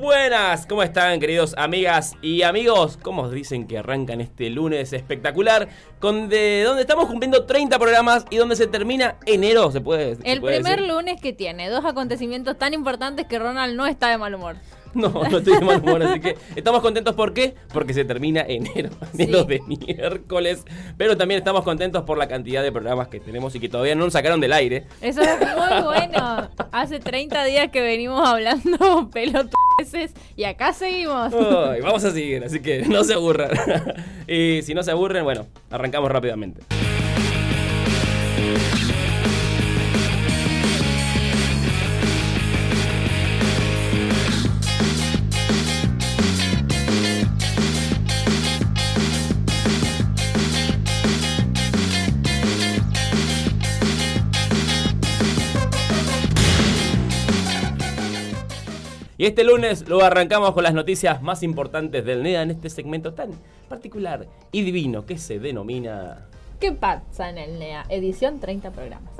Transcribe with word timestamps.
Buenas, 0.00 0.66
¿cómo 0.66 0.82
están 0.82 1.18
queridos 1.20 1.54
amigas 1.56 2.12
y 2.20 2.42
amigos? 2.42 2.98
¿Cómo 3.00 3.22
os 3.22 3.32
dicen 3.32 3.66
que 3.66 3.78
arrancan 3.78 4.20
este 4.20 4.50
lunes 4.50 4.92
espectacular? 4.92 5.68
Con 6.00 6.28
de 6.28 6.64
donde 6.64 6.82
estamos 6.82 7.06
cumpliendo 7.06 7.46
30 7.46 7.78
programas 7.78 8.26
y 8.28 8.36
donde 8.36 8.56
se 8.56 8.66
termina 8.66 9.16
enero, 9.24 9.72
se 9.72 9.80
puede 9.80 10.16
se 10.16 10.30
El 10.30 10.40
puede 10.42 10.56
primer 10.56 10.80
decir? 10.80 10.92
lunes 10.92 11.18
que 11.22 11.32
tiene 11.32 11.70
dos 11.70 11.82
acontecimientos 11.86 12.58
tan 12.58 12.74
importantes 12.74 13.24
que 13.26 13.38
Ronald 13.38 13.74
no 13.74 13.86
está 13.86 14.10
de 14.10 14.18
mal 14.18 14.34
humor. 14.34 14.56
No, 14.96 15.10
no 15.10 15.38
estoy 15.38 15.54
de 15.58 15.60
mal 15.60 15.80
humor, 15.82 16.02
así 16.02 16.20
que 16.20 16.36
estamos 16.56 16.80
contentos 16.80 17.14
¿por 17.14 17.32
qué? 17.34 17.54
Porque 17.72 17.92
se 17.92 18.04
termina 18.04 18.40
enero, 18.48 18.90
enero 19.18 19.40
Sí. 19.42 19.46
de 19.46 19.60
miércoles, 19.66 20.64
pero 20.96 21.16
también 21.16 21.38
estamos 21.38 21.62
contentos 21.64 22.02
por 22.04 22.16
la 22.18 22.26
cantidad 22.28 22.62
de 22.62 22.72
programas 22.72 23.08
que 23.08 23.20
tenemos 23.20 23.54
y 23.54 23.60
que 23.60 23.68
todavía 23.68 23.94
no 23.94 24.04
nos 24.04 24.14
sacaron 24.14 24.40
del 24.40 24.52
aire. 24.54 24.86
Eso 25.02 25.20
es 25.20 25.38
muy 25.38 25.82
bueno. 25.82 26.48
Hace 26.72 26.98
30 26.98 27.44
días 27.44 27.70
que 27.70 27.80
venimos 27.82 28.26
hablando 28.26 29.10
pelotudeces 29.12 30.12
y 30.34 30.44
acá 30.44 30.72
seguimos. 30.72 31.32
Vamos 31.32 32.04
a 32.04 32.10
seguir, 32.10 32.42
así 32.44 32.60
que 32.60 32.82
no 32.86 33.04
se 33.04 33.14
aburran. 33.14 33.50
y 34.26 34.62
si 34.62 34.74
no 34.74 34.82
se 34.82 34.90
aburren, 34.92 35.24
bueno, 35.24 35.46
arrancamos 35.70 36.10
rápidamente. 36.10 36.62
Y 59.18 59.24
este 59.24 59.44
lunes 59.44 59.88
lo 59.88 60.04
arrancamos 60.04 60.52
con 60.52 60.62
las 60.62 60.74
noticias 60.74 61.22
más 61.22 61.42
importantes 61.42 62.04
del 62.04 62.22
NEA 62.22 62.42
en 62.42 62.50
este 62.50 62.68
segmento 62.68 63.14
tan 63.14 63.30
particular 63.66 64.26
y 64.52 64.60
divino 64.60 65.06
que 65.06 65.16
se 65.16 65.38
denomina... 65.38 66.28
¿Qué 66.60 66.72
pasa 66.72 67.30
en 67.30 67.38
el 67.38 67.58
NEA? 67.58 67.86
Edición 67.88 68.40
30 68.40 68.72
programas. 68.72 69.14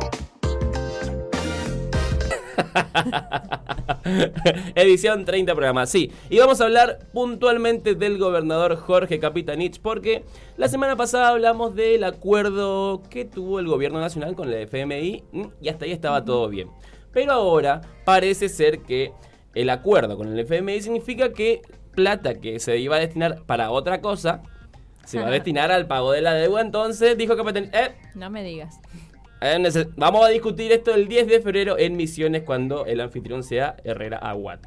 Edición 4.75 5.25
30 5.25 5.55
programas, 5.55 5.89
sí. 5.89 6.13
Y 6.29 6.41
vamos 6.41 6.61
a 6.61 6.65
hablar 6.65 6.99
puntualmente 7.15 7.95
del 7.95 8.19
gobernador 8.19 8.77
Jorge 8.77 9.19
Capitanich 9.19 9.81
porque 9.81 10.25
la 10.59 10.69
semana 10.69 10.97
pasada 10.97 11.29
hablamos 11.29 11.75
del 11.75 12.05
acuerdo 12.05 13.03
que 13.09 13.25
tuvo 13.25 13.61
el 13.61 13.67
gobierno 13.67 13.99
nacional 13.99 14.35
con 14.35 14.51
la 14.51 14.59
FMI 14.59 15.25
mm, 15.33 15.45
y 15.63 15.71
hasta 15.71 15.87
ahí 15.87 15.93
estaba 15.93 16.23
todo 16.23 16.51
bien. 16.51 16.69
Pero 17.15 17.33
ahora 17.33 17.81
parece 18.05 18.51
ser 18.51 18.81
que 18.81 19.15
el 19.57 19.71
acuerdo 19.71 20.17
con 20.17 20.29
el 20.33 20.39
FMI 20.39 20.81
significa 20.83 21.33
que 21.33 21.63
plata 21.95 22.35
que 22.35 22.61
se 22.61 22.79
iba 22.79 22.97
a 22.97 22.99
destinar 23.01 23.43
para 23.47 23.71
otra 23.71 24.01
cosa 24.01 24.43
se 25.05 25.19
va 25.21 25.29
a 25.29 25.31
destinar 25.39 25.71
al 25.73 25.87
pago 25.87 26.13
de 26.13 26.21
la 26.21 26.35
deuda. 26.35 26.61
Entonces 26.61 27.17
dijo 27.17 27.37
Capitanich, 27.37 27.73
eh, 27.75 27.95
No 28.15 28.29
me 28.31 28.43
digas. 28.45 28.79
eh, 29.41 29.87
Vamos 29.97 30.25
a 30.25 30.29
discutir 30.29 30.73
esto 30.73 30.95
el 30.95 31.09
10 31.09 31.27
de 31.29 31.41
febrero 31.41 31.79
en 31.79 31.97
Misiones 31.97 32.43
cuando 32.43 32.87
el 32.87 33.01
anfitrión 33.01 33.43
sea 33.43 33.77
Herrera 33.85 34.19
Aguat. 34.19 34.61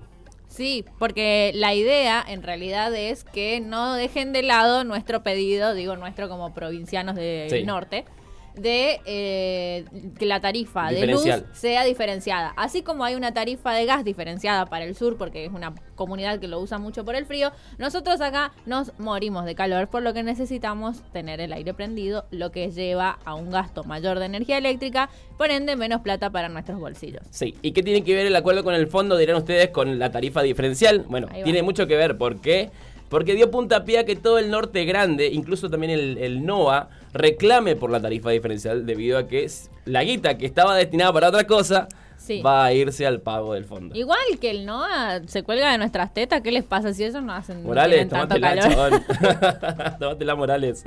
Sí, 0.48 0.84
porque 0.98 1.52
la 1.54 1.76
idea 1.76 2.24
en 2.28 2.42
realidad 2.42 2.94
es 2.96 3.24
que 3.24 3.60
no 3.60 3.94
dejen 3.94 4.34
de 4.34 4.42
lado 4.42 4.84
nuestro 4.84 5.22
pedido, 5.22 5.76
digo 5.76 5.96
nuestro 5.96 6.28
como 6.28 6.54
provincianos 6.56 7.16
del 7.16 7.50
Sí. 7.52 7.64
norte, 7.64 8.06
de 8.56 9.02
eh, 9.06 9.86
que 10.18 10.26
la 10.26 10.40
tarifa 10.40 10.92
de 10.92 11.08
luz 11.08 11.24
sea 11.54 11.84
diferenciada. 11.84 12.54
Así 12.58 12.82
como 12.82 13.04
hay 13.04 13.16
una 13.16 13.34
tarifa 13.34 13.74
de 13.74 13.86
gas 13.86 14.04
diferenciada 14.04 14.66
para 14.66 14.86
el 14.86 14.96
sur, 14.96 15.18
porque 15.18 15.46
es 15.46 15.52
una 15.52 15.74
comunidad 15.96 16.40
que 16.40 16.48
lo 16.48 16.60
usa 16.60 16.78
mucho 16.78 17.04
por 17.04 17.16
el 17.16 17.26
frío, 17.26 17.52
nosotros 17.78 18.22
acá 18.22 18.54
nos 18.66 18.98
morimos 19.00 19.46
de 19.46 19.56
calor, 19.56 19.90
por 19.90 20.02
lo 20.02 20.14
que 20.14 20.24
necesitamos 20.24 21.02
tener 21.12 21.42
el 21.42 21.54
aire 21.54 21.74
prendido, 21.74 22.26
lo 22.32 22.52
que 22.52 22.72
lleva 22.72 23.20
a 23.26 23.36
un 23.36 23.50
gasto 23.50 23.84
mayor 23.84 24.20
de 24.20 24.26
energía 24.26 24.58
eléctrica, 24.58 25.10
por 25.38 25.52
ende 25.52 25.76
menos 25.76 26.02
plata 26.02 26.30
para 26.30 26.50
nuestros 26.50 26.80
bolsillos. 26.80 27.24
Sí, 27.30 27.56
¿y 27.62 27.72
qué 27.72 27.84
tiene 27.84 28.04
que 28.04 28.14
ver 28.14 28.26
el 28.26 28.36
acuerdo 28.36 28.64
con 28.64 28.74
el 28.74 28.88
fondo, 28.88 29.18
dirán 29.18 29.38
ustedes, 29.38 29.70
con 29.70 30.00
la 30.00 30.12
tarifa 30.12 30.42
diferencial? 30.42 31.06
Bueno, 31.08 31.28
tiene 31.44 31.64
mucho 31.64 31.88
que 31.88 31.96
ver, 31.96 32.18
¿por 32.18 32.40
qué? 32.42 32.72
Porque 33.10 33.34
dio 33.36 33.50
puntapié 33.52 34.00
a 34.00 34.06
que 34.06 34.16
todo 34.16 34.38
el 34.40 34.50
norte 34.52 34.86
grande, 34.86 35.28
incluso 35.28 35.70
también 35.70 35.92
el, 35.92 36.18
el 36.20 36.46
NOA, 36.46 36.90
reclame 37.14 37.76
por 37.76 37.90
la 37.92 38.00
tarifa 38.00 38.30
diferencial 38.30 38.86
debido 38.86 39.18
a 39.18 39.28
que 39.28 39.50
la 39.86 40.04
guita 40.04 40.38
que 40.38 40.46
estaba 40.46 40.76
destinada 40.76 41.12
para 41.12 41.30
otra 41.30 41.46
cosa 41.46 41.88
Sí. 42.18 42.42
va 42.42 42.66
a 42.66 42.74
irse 42.74 43.08
al 43.08 43.22
pago 43.22 43.54
del 43.54 43.64
fondo. 43.66 43.96
Igual 43.96 44.20
que 44.42 44.52
el 44.52 44.66
NOA 44.66 45.22
se 45.26 45.42
cuelga 45.42 45.72
de 45.72 45.78
nuestras 45.78 46.14
tetas, 46.14 46.42
¿qué 46.42 46.52
les 46.52 46.64
pasa 46.66 46.94
si 46.94 47.04
ellos 47.06 47.24
no 47.24 47.34
hacen 47.34 47.62
no 47.64 47.70
Morales, 47.70 48.08
tanto 48.10 48.36
tómatela, 48.36 48.70
chabón. 48.70 49.04
tómatela, 50.00 50.36
Morales. 50.36 50.84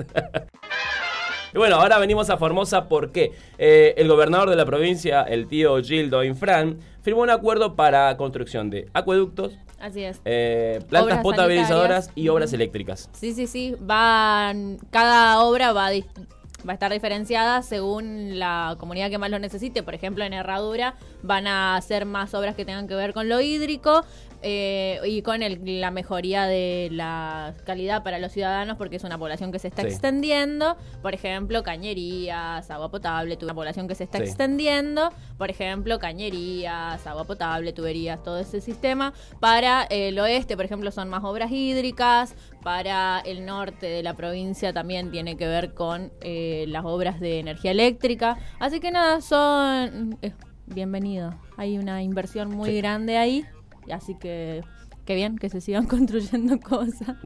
y 1.54 1.58
bueno, 1.58 1.76
ahora 1.76 1.98
venimos 1.98 2.28
a 2.30 2.36
Formosa 2.36 2.86
porque 2.88 3.32
eh, 3.58 3.94
el 3.96 4.08
gobernador 4.08 4.50
de 4.50 4.56
la 4.56 4.66
provincia, 4.66 5.22
el 5.22 5.48
tío 5.48 5.82
Gildo 5.82 6.22
Infran, 6.22 6.78
firmó 7.00 7.22
un 7.22 7.30
acuerdo 7.30 7.74
para 7.76 8.16
construcción 8.18 8.70
de 8.70 8.88
acueductos, 8.92 9.54
Así 9.82 10.02
es. 10.04 10.20
eh, 10.24 10.78
plantas 10.88 11.02
Obras 11.18 11.22
potabilizadoras 11.22 12.04
sanitarias. 12.06 12.12
y 12.24 12.28
obras 12.28 12.52
eléctricas. 12.52 13.10
Sí, 13.12 13.34
sí, 13.34 13.46
sí. 13.46 13.76
Van, 13.80 14.78
cada 14.90 15.40
obra 15.42 15.72
va 15.72 15.88
a, 15.88 15.90
va 15.90 16.70
a 16.70 16.72
estar 16.72 16.92
diferenciada 16.92 17.62
según 17.62 18.38
la 18.38 18.76
comunidad 18.78 19.10
que 19.10 19.18
más 19.18 19.30
lo 19.30 19.38
necesite. 19.40 19.82
Por 19.82 19.94
ejemplo, 19.94 20.24
en 20.24 20.32
Herradura 20.32 20.94
van 21.22 21.46
a 21.48 21.74
hacer 21.76 22.06
más 22.06 22.32
obras 22.34 22.54
que 22.54 22.64
tengan 22.64 22.86
que 22.86 22.94
ver 22.94 23.12
con 23.12 23.28
lo 23.28 23.40
hídrico 23.40 24.04
eh, 24.42 25.00
y 25.06 25.22
con 25.22 25.42
el- 25.42 25.80
la 25.80 25.90
mejoría 25.90 26.46
de 26.46 26.88
la 26.92 27.54
calidad 27.64 28.02
para 28.02 28.18
los 28.18 28.32
ciudadanos 28.32 28.76
porque 28.76 28.96
es 28.96 29.04
una 29.04 29.18
población 29.18 29.52
que 29.52 29.58
se 29.58 29.68
está 29.68 29.82
Sí. 29.82 29.88
extendiendo. 29.88 30.76
Por 31.00 31.14
ejemplo, 31.14 31.62
cañerías, 31.62 32.70
agua 32.70 32.90
potable, 32.90 33.38
una 33.42 33.54
población 33.54 33.88
que 33.88 33.94
se 33.94 34.04
está 34.04 34.18
Sí. 34.18 34.24
extendiendo. 34.24 35.10
Por 35.38 35.50
ejemplo, 35.50 35.98
cañerías, 35.98 37.06
agua 37.06 37.24
potable, 37.24 37.72
tuberías, 37.72 38.22
todo 38.22 38.38
ese 38.38 38.60
sistema. 38.60 39.12
Para 39.40 39.82
el 39.84 40.18
oeste, 40.18 40.56
por 40.56 40.64
ejemplo, 40.64 40.90
son 40.90 41.08
más 41.08 41.24
obras 41.24 41.50
hídricas. 41.50 42.34
Para 42.62 43.20
el 43.24 43.44
norte 43.44 43.86
de 43.86 44.02
la 44.02 44.14
provincia 44.14 44.72
también 44.72 45.10
tiene 45.10 45.36
que 45.36 45.46
ver 45.46 45.74
con 45.74 46.12
eh, 46.20 46.64
las 46.68 46.84
obras 46.84 47.18
de 47.20 47.40
energía 47.40 47.70
eléctrica. 47.72 48.38
Así 48.60 48.78
que 48.80 48.90
nada, 48.90 49.20
son... 49.20 50.18
eh, 50.22 50.32
bienvenido. 50.66 51.34
Hay 51.56 51.78
una 51.78 52.02
inversión 52.02 52.48
muy 52.50 52.70
Sí. 52.70 52.76
grande 52.78 53.16
ahí. 53.18 53.44
Así 53.90 54.14
que... 54.14 54.62
Qué 55.04 55.14
bien 55.16 55.36
que 55.36 55.48
se 55.48 55.60
sigan 55.60 55.86
construyendo 55.88 56.60
cosas. 56.60 57.16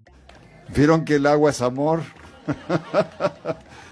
¿Vieron 0.74 1.04
que 1.04 1.16
el 1.16 1.26
agua 1.26 1.50
es 1.50 1.60
amor? 1.60 2.02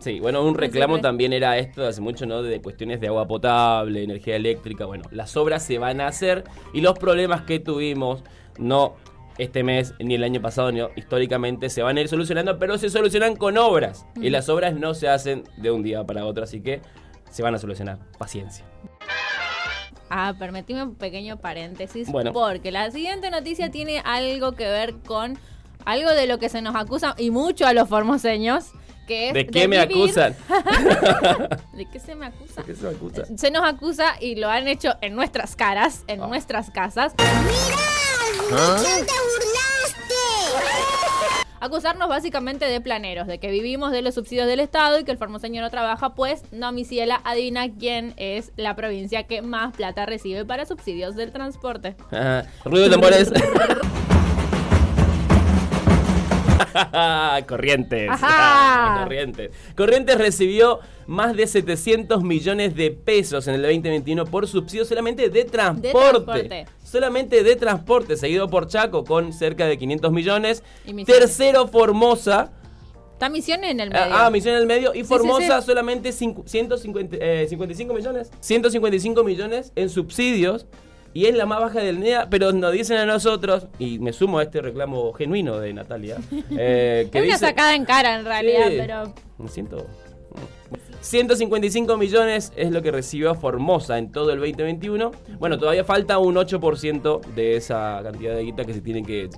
Sí, 0.00 0.20
bueno, 0.20 0.44
un 0.44 0.54
reclamo 0.54 1.00
también 1.00 1.32
era 1.32 1.56
esto 1.56 1.82
de 1.82 1.88
hace 1.88 2.00
mucho, 2.00 2.26
¿no? 2.26 2.42
De 2.42 2.60
cuestiones 2.60 3.00
de 3.00 3.06
agua 3.06 3.26
potable, 3.26 4.02
energía 4.02 4.36
eléctrica. 4.36 4.84
Bueno, 4.84 5.04
las 5.10 5.36
obras 5.36 5.64
se 5.64 5.78
van 5.78 6.00
a 6.00 6.08
hacer 6.08 6.44
y 6.72 6.82
los 6.82 6.98
problemas 6.98 7.42
que 7.42 7.58
tuvimos, 7.58 8.22
no 8.58 8.96
este 9.38 9.64
mes 9.64 9.94
ni 9.98 10.14
el 10.14 10.22
año 10.22 10.41
pasado, 10.41 10.70
ni 10.70 10.81
históricamente, 10.96 11.70
se 11.70 11.82
van 11.82 11.96
a 11.96 12.02
ir 12.02 12.08
solucionando, 12.08 12.58
pero 12.58 12.76
se 12.78 12.91
solucionan 12.91 13.36
con 13.36 13.56
obras. 13.56 14.06
Y 14.20 14.31
las 14.31 14.48
obras 14.48 14.75
no 14.75 14.94
se 14.94 15.08
hacen 15.08 15.44
de 15.56 15.70
un 15.70 15.82
día 15.82 16.04
para 16.04 16.26
otro, 16.26 16.44
así 16.44 16.60
que 16.60 16.82
se 17.31 17.42
van 17.42 17.54
a 17.54 17.58
solucionar. 17.58 17.98
Paciencia. 18.19 18.64
Ah, 20.16 20.32
permitime 20.38 20.84
un 20.84 20.94
pequeño 20.94 21.38
paréntesis. 21.38 22.08
Bueno. 22.08 22.32
Porque 22.32 22.70
la 22.70 22.88
siguiente 22.92 23.30
noticia 23.32 23.72
tiene 23.72 24.00
algo 24.04 24.52
que 24.52 24.64
ver 24.64 24.94
con 25.04 25.36
algo 25.84 26.10
de 26.10 26.28
lo 26.28 26.38
que 26.38 26.48
se 26.48 26.62
nos 26.62 26.76
acusa 26.76 27.16
y 27.19 27.30
mucho 27.32 27.66
a 27.66 27.72
los 27.72 27.88
formoseños. 27.88 28.66
Que 29.08 29.28
es 29.28 29.34
¿De 29.34 29.47
qué 29.48 29.66
me 29.66 29.76
vivir- 29.84 29.91
acusan? 30.04 30.36
¿De 31.75 31.84
qué 31.91 31.98
se 31.98 32.14
me 32.14 32.26
acusa? 32.26 32.60
¿De 32.62 32.66
qué 32.66 32.75
se 32.76 32.84
me 32.84 32.91
acusa? 32.91 33.22
Se 33.36 33.50
nos 33.50 33.64
acusa 33.64 34.14
y 34.20 34.36
lo 34.36 34.48
han 34.48 34.69
hecho 34.69 34.94
en 35.00 35.16
nuestras 35.16 35.56
caras, 35.56 36.04
en 36.06 36.22
Ah. 36.22 36.26
nuestras 36.28 36.70
casas. 36.70 37.12
Acusarnos 41.64 42.11
básicamente 42.11 42.66
de 42.66 42.78
planeros, 42.82 43.26
de 43.26 43.40
que 43.40 43.50
vivimos 43.50 43.90
de 43.90 44.02
los 44.02 44.16
subsidios 44.16 44.46
del 44.46 44.61
Estado 44.61 45.00
y 45.00 45.05
que 45.05 45.11
el 45.12 45.16
formoseño 45.16 45.62
no 45.62 45.70
trabaja, 45.70 46.14
pues 46.14 46.43
no, 46.52 46.70
mi 46.72 46.84
ciela, 46.84 47.22
adivina 47.25 47.72
quién 47.72 48.12
es 48.19 48.52
la 48.56 48.76
provincia 48.76 49.22
que 49.22 49.40
más 49.40 49.75
plata 49.75 50.05
recibe 50.05 50.44
para 50.44 50.66
subsidios 50.66 51.16
del 51.16 51.32
transporte. 51.32 51.96
Ajá. 52.11 52.44
Ruido 52.66 52.84
de 52.84 52.90
tambores. 52.90 53.32
Corrientes. 57.49 58.10
Ajá. 58.10 59.05
Corrientes. 59.05 59.50
Corrientes 59.75 60.19
recibió 60.19 60.81
más 61.06 61.34
de 61.34 61.46
700 61.46 62.22
millones 62.22 62.75
de 62.75 62.90
pesos 62.90 63.46
en 63.49 63.55
el 63.55 63.62
2021 63.62 64.26
por 64.26 64.46
subsidio 64.46 64.84
solamente 64.84 65.31
de 65.31 65.44
transporte. 65.44 65.90
transporte. 65.93 66.67
Solamente 66.99 67.43
de 67.43 67.56
transporte, 67.56 68.17
seguido 68.17 68.49
por 68.49 68.69
Chaco 68.69 69.02
con 69.02 69.32
cerca 69.32 69.67
de 69.67 69.76
500 69.76 70.12
millones. 70.12 70.62
Y. 70.87 71.05
Tercero 71.05 71.67
Formosa. 71.67 72.52
Está 73.14 73.29
misión 73.29 73.64
en 73.64 73.81
el 73.81 73.91
medio. 73.91 74.14
Ah, 74.14 74.31
Misión 74.31 74.55
en 74.55 74.61
el 74.61 74.67
medio. 74.69 74.94
Y 74.94 74.99
sí, 74.99 75.05
Formosa 75.05 75.61
sí. 75.61 75.67
solamente 75.67 76.11
cincu- 76.11 76.46
150, 76.46 77.17
eh, 77.20 77.46
55 77.49 77.93
millones. 77.94 78.31
155 78.38 79.25
millones 79.25 79.73
en 79.75 79.91
subsidios 79.91 80.67
y 81.12 81.26
es 81.26 81.35
la 81.35 81.46
más 81.46 81.58
baja 81.61 81.81
del 81.81 81.99
NEA, 81.99 82.29
pero 82.31 82.52
nos 82.52 82.70
dicen 82.73 82.96
a 82.99 83.06
nosotros, 83.06 83.67
y 83.81 83.99
me 83.99 84.12
sumo 84.12 84.38
a 84.38 84.44
este 84.44 84.61
reclamo 84.62 85.12
genuino 85.14 85.58
de 85.58 85.73
Natalia, 85.73 86.19
eh, 86.56 87.08
que 87.11 87.19
es 87.19 87.25
una 87.25 87.35
dice- 87.35 87.46
sacada 87.46 87.75
en 87.75 87.85
cara 87.85 88.14
en 88.20 88.25
realidad, 88.25 88.69
Sí. 88.69 88.75
pero. 88.79 89.14
Me 89.38 89.49
siento. 89.49 89.85
155 91.05 91.99
millones 91.99 92.51
es 92.56 92.73
lo 92.73 92.81
que 92.81 92.91
recibió 92.91 93.35
Formosa 93.35 93.99
en 93.99 94.11
todo 94.11 94.33
el 94.33 94.39
2021. 94.39 95.11
Bueno, 95.39 95.59
todavía 95.59 95.85
falta 95.85 96.17
un 96.17 96.35
8% 96.37 97.21
de 97.35 97.56
esa 97.56 98.01
cantidad 98.03 98.35
de 98.35 98.43
guita 98.43 98.65
que 98.65 98.73
se 98.73 98.81
tiene 98.81 99.03
que 99.03 99.29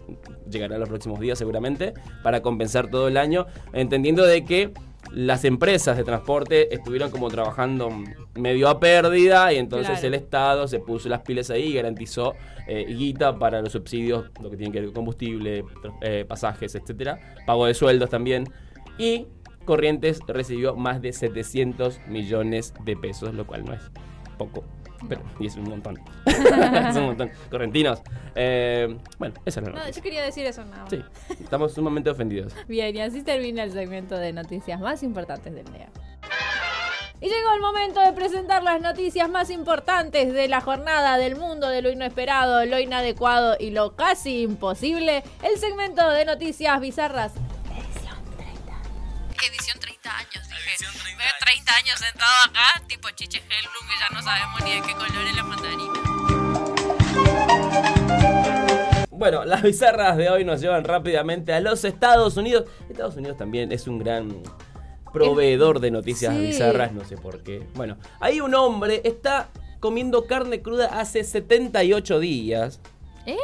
llegar 0.49 0.73
a 0.73 0.79
los 0.79 0.89
próximos 0.89 1.19
días 1.19 1.37
seguramente 1.37 1.93
para 2.23 2.41
compensar 2.41 2.89
todo 2.89 3.09
el 3.09 3.17
año, 3.17 3.47
entendiendo 3.73 4.25
de 4.25 4.45
que 4.45 4.73
las 5.11 5.45
empresas 5.45 5.97
de 5.97 6.05
transporte 6.05 6.73
estuvieron 6.73 7.11
como 7.11 7.29
trabajando 7.31 7.91
medio 8.37 8.69
a 8.69 8.79
pérdida 8.79 9.53
y 9.53 9.57
entonces 9.57 9.99
Claro. 9.99 10.07
el 10.07 10.15
Estado 10.15 10.69
se 10.69 10.79
puso 10.79 11.09
las 11.09 11.23
pilas 11.23 11.51
ahí 11.51 11.65
y 11.65 11.75
garantizó 11.75 12.35
eh, 12.69 12.85
guita 12.89 13.41
para 13.41 13.61
los 13.61 13.73
subsidios, 13.73 14.31
lo 14.41 14.51
que 14.51 14.57
tiene 14.57 14.73
que 14.73 14.79
ver 14.79 14.87
con 14.91 14.95
combustible, 14.95 15.65
eh, 16.01 16.25
pasajes, 16.29 16.77
etcétera, 16.77 17.19
pago 17.45 17.67
de 17.67 17.75
sueldos 17.75 18.09
también. 18.09 18.45
Y 18.99 19.27
Corrientes 19.67 20.21
recibió 20.27 20.75
más 20.77 21.03
de 21.03 21.13
700 21.13 22.01
millones 22.09 22.73
de 22.85 22.97
pesos, 22.97 23.35
lo 23.35 23.47
cual 23.47 23.65
no 23.67 23.75
es 23.75 23.83
poco. 24.39 24.65
Pero, 25.09 25.21
y 25.39 25.47
es 25.47 25.57
un 25.57 25.65
montón. 25.65 26.01
es 26.27 26.97
un 26.97 27.05
montón. 27.05 27.31
Correntinos. 27.51 28.01
eh, 28.35 28.97
bueno, 29.19 29.35
esa 29.45 29.61
es 29.61 29.67
la 29.67 29.73
No, 29.73 29.79
noticia. 29.81 30.01
yo 30.01 30.03
quería 30.03 30.23
decir 30.23 30.47
eso 30.47 30.65
nada 30.65 30.85
más. 30.85 30.91
Sí, 30.91 31.03
estamos 31.39 31.75
sumamente 31.75 32.09
ofendidos. 32.09 32.55
Bien, 32.69 32.97
y 32.97 33.01
así 33.01 33.23
termina 33.23 33.63
el 33.63 33.73
segmento 33.73 34.17
de 34.17 34.33
noticias 34.33 34.81
más 34.81 35.03
importantes 35.03 35.53
del 35.55 35.67
día. 35.73 35.89
Y 37.21 37.29
llegó 37.29 37.55
el 37.55 37.61
momento 37.61 38.01
de 38.01 38.13
presentar 38.13 38.63
las 38.63 38.81
noticias 38.83 39.29
más 39.31 39.49
importantes 39.51 40.33
de 40.35 40.49
la 40.49 40.61
jornada, 40.61 41.17
del 41.17 41.37
mundo, 41.37 41.69
de 41.69 41.81
lo 41.81 41.91
inesperado, 41.91 42.65
lo 42.67 42.79
inadecuado 42.79 43.57
y 43.59 43.71
lo 43.71 43.97
casi 43.97 44.43
imposible. 44.43 45.23
El 45.43 45.59
segmento 45.59 46.11
de 46.11 46.27
noticias 46.27 46.79
bizarras. 46.81 47.33
Edición 49.44 49.79
30. 49.79 49.79
Edición 49.79 49.79
30 49.81 50.17
años, 50.17 50.49
dije. 50.49 50.71
Veo 51.17 51.27
30 51.41 51.77
años 51.77 51.99
sentado 51.99 52.33
acá, 52.49 52.83
tipo 52.88 53.09
Chiche 53.11 53.38
Hellblum, 53.38 53.88
que 53.88 53.94
ya 54.00 54.09
no 54.15 54.23
sabemos 54.23 54.62
ni 54.65 54.75
de 54.75 54.83
qué 54.83 54.93
color 54.94 55.27
es 55.27 55.37
la 55.37 55.43
mandarina. 55.43 55.93
Bueno, 59.11 59.44
las 59.44 59.62
bizarras 59.62 60.17
de 60.17 60.29
hoy 60.31 60.44
nos 60.44 60.61
llevan 60.61 60.85
rápidamente 60.85 61.53
a 61.53 61.61
los 61.61 61.85
Estados 61.85 62.37
Unidos. 62.37 62.65
Estados 62.91 63.17
Unidos 63.17 63.37
también 63.37 63.73
es 63.73 63.87
un 63.87 63.99
gran 63.99 64.43
proveedor 65.12 65.81
de 65.81 65.91
noticias 65.91 66.35
Sí. 66.35 66.41
bizarras, 66.41 66.93
no 66.93 67.05
sé 67.05 67.17
por 67.17 67.43
qué. 67.43 67.67
Bueno, 67.75 67.97
ahí 68.21 68.41
un 68.41 68.55
hombre 68.55 69.00
está 69.05 69.49
comiendo 69.81 70.27
carne 70.27 70.61
cruda 70.62 71.00
hace 71.00 71.25
78 71.25 72.21
días. 72.21 72.81
¿Eh? 73.25 73.37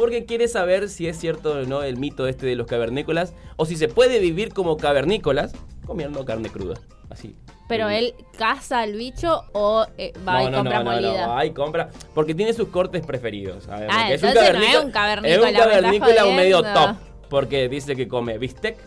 Porque 0.00 0.24
quiere 0.24 0.48
saber 0.48 0.88
si 0.88 1.06
es 1.08 1.18
cierto 1.18 1.52
o 1.52 1.62
no 1.66 1.82
el 1.82 1.98
mito 1.98 2.26
este 2.26 2.46
de 2.46 2.56
los 2.56 2.66
cavernícolas 2.66 3.34
o 3.56 3.66
si 3.66 3.76
se 3.76 3.86
puede 3.86 4.18
vivir 4.18 4.54
como 4.54 4.78
cavernícolas 4.78 5.52
comiendo 5.86 6.24
carne 6.24 6.48
cruda. 6.48 6.80
Así. 7.10 7.36
Pero 7.68 7.90
Eh, 7.90 7.98
él 7.98 8.14
caza 8.38 8.80
al 8.80 8.94
bicho 8.94 9.42
o 9.52 9.84
eh, 9.98 10.14
va 10.26 10.42
y 10.44 10.50
compra 10.52 10.82
molida. 10.82 11.26
va 11.26 11.44
y 11.44 11.50
compra. 11.50 11.90
Porque 12.14 12.34
tiene 12.34 12.54
sus 12.54 12.68
cortes 12.68 13.04
preferidos. 13.04 13.68
A 13.68 13.78
ver, 13.80 13.88
Ah, 13.92 14.06
porque 14.08 14.26
entonces 14.26 14.54
no 14.54 14.62
es 14.78 14.84
un 14.86 14.90
cavernícola, 14.90 15.48
Es 15.50 15.54
un 15.54 15.60
cavernícola 15.60 16.24
un 16.24 16.36
medio 16.36 16.62
top. 16.62 16.96
Porque 17.28 17.68
dice 17.68 17.94
que 17.94 18.08
come 18.08 18.38
bistec, 18.38 18.78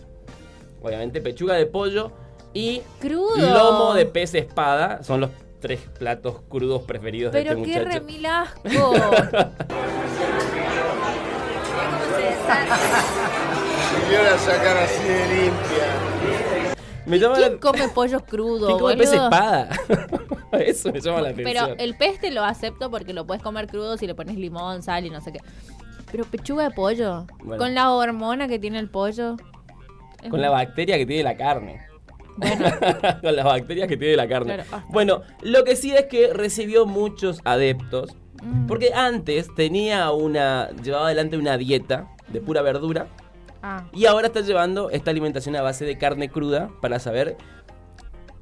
obviamente 0.81 1.21
pechuga 1.21 1.54
de 1.54 1.68
pollo 1.68 2.12
y 2.56 2.81
Crudo. 3.00 3.36
lomo 3.38 3.94
de 3.94 4.06
pez 4.07 4.33
espada. 4.33 5.04
Son 5.04 5.21
los 5.21 5.30
tres 5.62 5.80
platos 6.00 6.42
crudos 6.50 6.81
preferidos 6.83 7.31
de 7.33 7.39
Pero 7.44 7.57
este 7.60 7.71
qué 7.71 7.80
muchacho. 7.80 8.00
remilasco. 8.00 8.94
Yo 14.12 14.24
la 14.24 14.38
sacar 14.38 14.78
así 14.78 15.04
de 15.04 15.28
limpia. 15.36 16.74
Me 17.06 17.19
llama 17.19 17.36
¿Quién 17.36 17.54
la... 17.54 17.60
come 17.60 17.90
pollo 17.90 18.19
crudo, 18.25 18.68
¿Quién 18.68 18.80
come 18.80 18.98
pez 18.98 19.10
boludo? 19.10 19.25
espada? 19.25 19.69
Eso 20.60 20.92
me 20.92 21.01
llama 21.01 21.22
la 21.22 21.30
atención. 21.30 21.66
Pero 21.68 21.80
el 21.80 21.95
pez 21.95 22.19
te 22.19 22.31
lo 22.31 22.44
acepto 22.44 22.90
porque 22.90 23.13
lo 23.13 23.25
puedes 23.25 23.44
comer 23.44 23.68
crudo 23.68 23.98
si 23.98 24.07
le 24.07 24.16
pones 24.16 24.38
limón, 24.38 24.84
sal 24.84 25.06
y 25.06 25.10
no 25.10 25.19
sé 25.22 25.31
qué. 25.34 25.40
Pero 26.12 26.25
pechuga 26.25 26.63
de 26.66 26.72
pollo, 26.72 27.25
Bueno. 27.44 27.57
con 27.62 27.74
la 27.74 27.92
hormona 27.92 28.48
que 28.48 28.60
tiene 28.60 28.80
el 28.80 28.89
pollo. 28.89 29.36
Con 30.30 30.39
la 30.39 30.50
bacteria 30.50 30.98
que 30.98 31.06
tiene 31.06 31.22
la 31.22 31.36
carne. 31.36 31.81
Bueno, 32.38 32.66
con 33.22 33.36
las 33.36 33.44
bacterias 33.46 33.89
que 33.89 33.98
tiene 33.98 34.16
la 34.16 34.25
carne. 34.28 34.54
Claro, 34.56 34.69
ah. 34.72 34.86
Bueno, 34.88 35.22
lo 35.42 35.66
que 35.66 35.75
sí 35.75 35.94
es 35.94 36.06
que 36.06 36.31
recibió 36.34 36.86
muchos 36.86 37.42
adeptos. 37.44 38.16
Mm. 38.42 38.66
Porque 38.68 38.94
antes 38.94 39.54
tenía 39.54 40.12
una. 40.12 40.69
llevaba 40.81 41.07
adelante 41.07 41.36
una 41.38 41.57
dieta 41.57 42.07
de 42.34 42.42
pura 42.42 42.62
verdura. 42.62 43.08
ah, 43.62 43.86
Y 43.94 44.06
ahora 44.06 44.28
está 44.28 44.42
llevando 44.42 44.90
esta 44.90 45.12
alimentación 45.12 45.56
a 45.56 45.62
base 45.62 45.86
de 45.86 45.98
carne 45.98 46.28
cruda 46.30 46.70
para 46.82 47.00
saber 47.00 47.38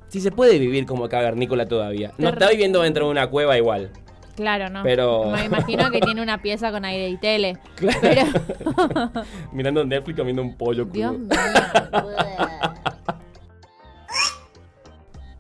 si 0.08 0.20
se 0.20 0.32
puede 0.32 0.58
vivir 0.58 0.86
como 0.86 1.08
cavernícola 1.08 1.68
todavía. 1.68 2.12
No 2.18 2.30
está 2.30 2.50
viviendo 2.50 2.82
dentro 2.82 3.06
de 3.06 3.12
una 3.12 3.28
cueva 3.28 3.58
igual. 3.58 3.92
claro, 4.36 4.70
no. 4.70 4.82
Pero- 4.84 5.26
Me 5.32 5.46
imagino 5.46 5.92
que 5.92 6.00
tiene 6.02 6.22
una 6.22 6.42
pieza 6.42 6.72
con 6.72 6.84
aire 6.86 7.08
y 7.10 7.18
tele. 7.18 7.58
Claro. 7.76 8.00
Pero. 8.02 9.12
Mirando 9.54 9.86
Netflix 9.86 10.18
comiendo 10.18 10.42
un 10.42 10.56
pollo 10.58 10.88
crudo. 10.90 11.12
Dios 11.12 11.20
mío. 11.20 11.30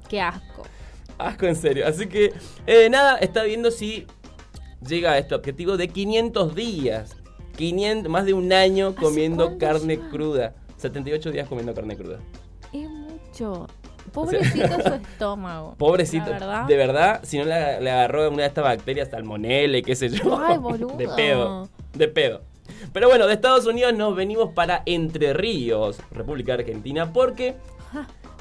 Qué 0.09 0.21
asco. 0.21 0.63
Asco, 1.17 1.45
en 1.45 1.55
serio. 1.55 1.87
Así 1.87 2.07
que, 2.07 2.33
eh, 2.67 2.89
nada, 2.89 3.17
está 3.17 3.43
viendo 3.43 3.71
si 3.71 4.07
llega 4.85 5.11
a 5.11 5.17
este 5.17 5.35
objetivo 5.35 5.77
de 5.77 5.87
500 5.87 6.55
días. 6.55 7.15
500, 7.51 8.11
más 8.11 8.25
de 8.25 8.33
un 8.33 8.51
año 8.53 8.89
¿Hace 8.89 8.97
comiendo 8.97 9.57
carne 9.57 9.97
ya? 9.97 10.09
cruda. 10.09 10.53
78 10.77 11.31
días 11.31 11.47
comiendo 11.47 11.73
carne 11.73 11.95
cruda. 11.95 12.19
Es 12.73 12.89
mucho. 12.89 13.67
Pobrecito 14.11 14.67
su 14.81 14.93
estómago. 15.11 15.75
Pobrecito. 15.77 16.25
Verdad. 16.31 16.65
De 16.65 16.75
verdad, 16.75 17.19
si 17.23 17.37
no 17.37 17.45
le, 17.45 17.79
le 17.81 17.91
agarró 17.91 18.29
una 18.29 18.43
de 18.43 18.47
estas 18.47 18.63
bacterias, 18.63 19.09
salmonella 19.09 19.77
y 19.77 19.83
qué 19.83 19.95
sé 19.95 20.09
yo. 20.09 20.39
Ay, 20.43 20.57
boludo. 20.59 20.97
De 20.97 21.07
pedo. 21.07 21.69
De 21.93 22.07
pedo. 22.07 22.41
Pero 22.93 23.07
bueno, 23.09 23.27
de 23.27 23.33
Estados 23.33 23.65
Unidos 23.67 23.93
nos 23.93 24.15
venimos 24.15 24.53
para 24.53 24.81
Entre 24.85 25.33
Ríos, 25.33 25.97
República 26.11 26.53
Argentina, 26.53 27.13
porque 27.13 27.55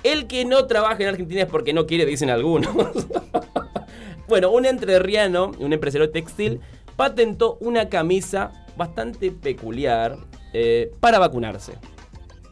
el 0.03 0.27
que 0.27 0.45
no 0.45 0.67
trabaja 0.67 1.03
en 1.03 1.09
Argentina 1.11 1.43
es 1.43 1.49
porque 1.49 1.73
no 1.73 1.87
quiere, 1.87 2.07
dicen 2.07 2.31
algunos. 2.31 2.73
bueno, 4.29 4.51
un 4.51 4.67
entrerriano, 4.67 5.53
un 5.59 5.73
empresario 5.73 6.11
textil, 6.11 6.61
patentó 6.97 7.59
una 7.61 7.89
camisa 7.89 8.60
bastante 8.77 9.31
peculiar 9.31 10.17
eh, 10.53 10.93
para 11.01 11.19
vacunarse. 11.19 11.75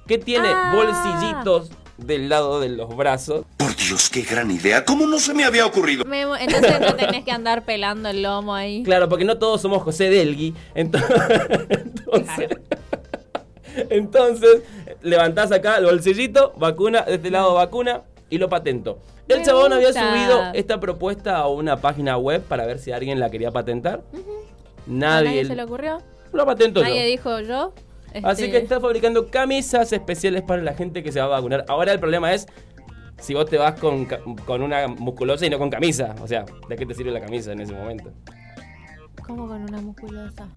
Que 0.07 0.19
tiene 0.19 0.49
Ah. 0.49 0.73
bolsillitos 0.75 1.71
del 1.99 2.29
lado 2.29 2.61
de 2.61 2.69
los 2.69 2.97
brazos. 2.97 3.45
Por 3.57 3.75
Dios, 3.77 4.09
qué 4.09 4.23
gran 4.23 4.51
idea. 4.51 4.85
¿Cómo 4.85 5.07
no 5.07 5.19
se 5.19 5.35
me 5.35 5.45
había 5.45 5.67
ocurrido? 5.67 6.05
Me- 6.05 6.23
entonces 6.23 6.81
no 6.81 6.95
tenés 6.95 7.25
que 7.25 7.31
andar 7.33 7.65
pelando 7.65 8.09
el 8.09 8.23
lomo 8.23 8.55
ahí. 8.55 8.83
Claro, 8.85 9.09
porque 9.09 9.25
no 9.25 9.37
todos 9.39 9.61
somos 9.61 9.83
José 9.83 10.09
Delgui. 10.09 10.55
ento- 10.75 11.03
Entonces, 11.69 12.49
entonces, 13.91 14.63
levantás 15.03 15.53
acá 15.53 15.77
el 15.79 15.85
bolsillito, 15.85 16.53
vacuna, 16.57 17.03
de 17.03 17.15
este 17.17 17.31
lado 17.31 17.55
vacuna 17.55 18.03
y 18.31 18.39
lo 18.39 18.49
patentó. 18.49 18.99
El 19.29 19.41
Me 19.41 19.45
chabón 19.45 19.73
había 19.73 19.89
gusta. 19.89 20.09
subido 20.11 20.43
esta 20.55 20.81
propuesta 20.81 21.37
a 21.37 21.49
una 21.49 21.77
página 21.81 22.17
web 22.17 22.43
para 22.43 22.65
ver 22.65 22.79
si 22.79 22.93
alguien 22.93 23.21
la 23.21 23.29
quería 23.31 23.51
patentar. 23.51 24.03
¿A 24.15 24.58
Nadie, 24.89 25.29
nadie 25.29 25.45
se 25.45 25.55
le 25.57 25.63
ocurrió? 25.63 25.99
lo 26.33 26.45
patentó 26.45 26.81
yo. 26.81 26.87
Nadie 26.89 27.07
dijo 27.07 27.41
yo. 27.41 27.73
Así 28.23 28.45
Este, 28.45 28.51
que 28.51 28.57
está 28.59 28.81
fabricando 28.81 29.29
camisas 29.31 29.93
especiales 29.93 30.43
para 30.43 30.63
la 30.63 30.75
gente 30.75 31.03
que 31.03 31.13
se 31.13 31.21
va 31.21 31.27
a 31.27 31.29
vacunar. 31.29 31.65
Ahora 31.69 31.93
el 31.93 32.01
problema 32.01 32.33
es 32.33 32.47
si 33.19 33.35
vos 33.35 33.47
te 33.47 33.59
vas 33.59 33.79
con, 33.79 34.07
con 34.47 34.63
una 34.63 34.89
musculosa 34.89 35.45
y 35.47 35.51
no 35.51 35.59
con 35.59 35.71
camisa. 35.71 36.15
O 36.23 36.27
sea, 36.27 36.45
¿de 36.69 36.77
qué 36.77 36.87
te 36.87 36.95
sirve 36.95 37.11
la 37.11 37.21
camisa 37.21 37.53
en 37.53 37.61
ese 37.61 37.73
momento? 37.75 38.11
¿Cómo 39.27 39.47
con 39.47 39.63
una 39.63 39.81
musculosa? 39.81 40.49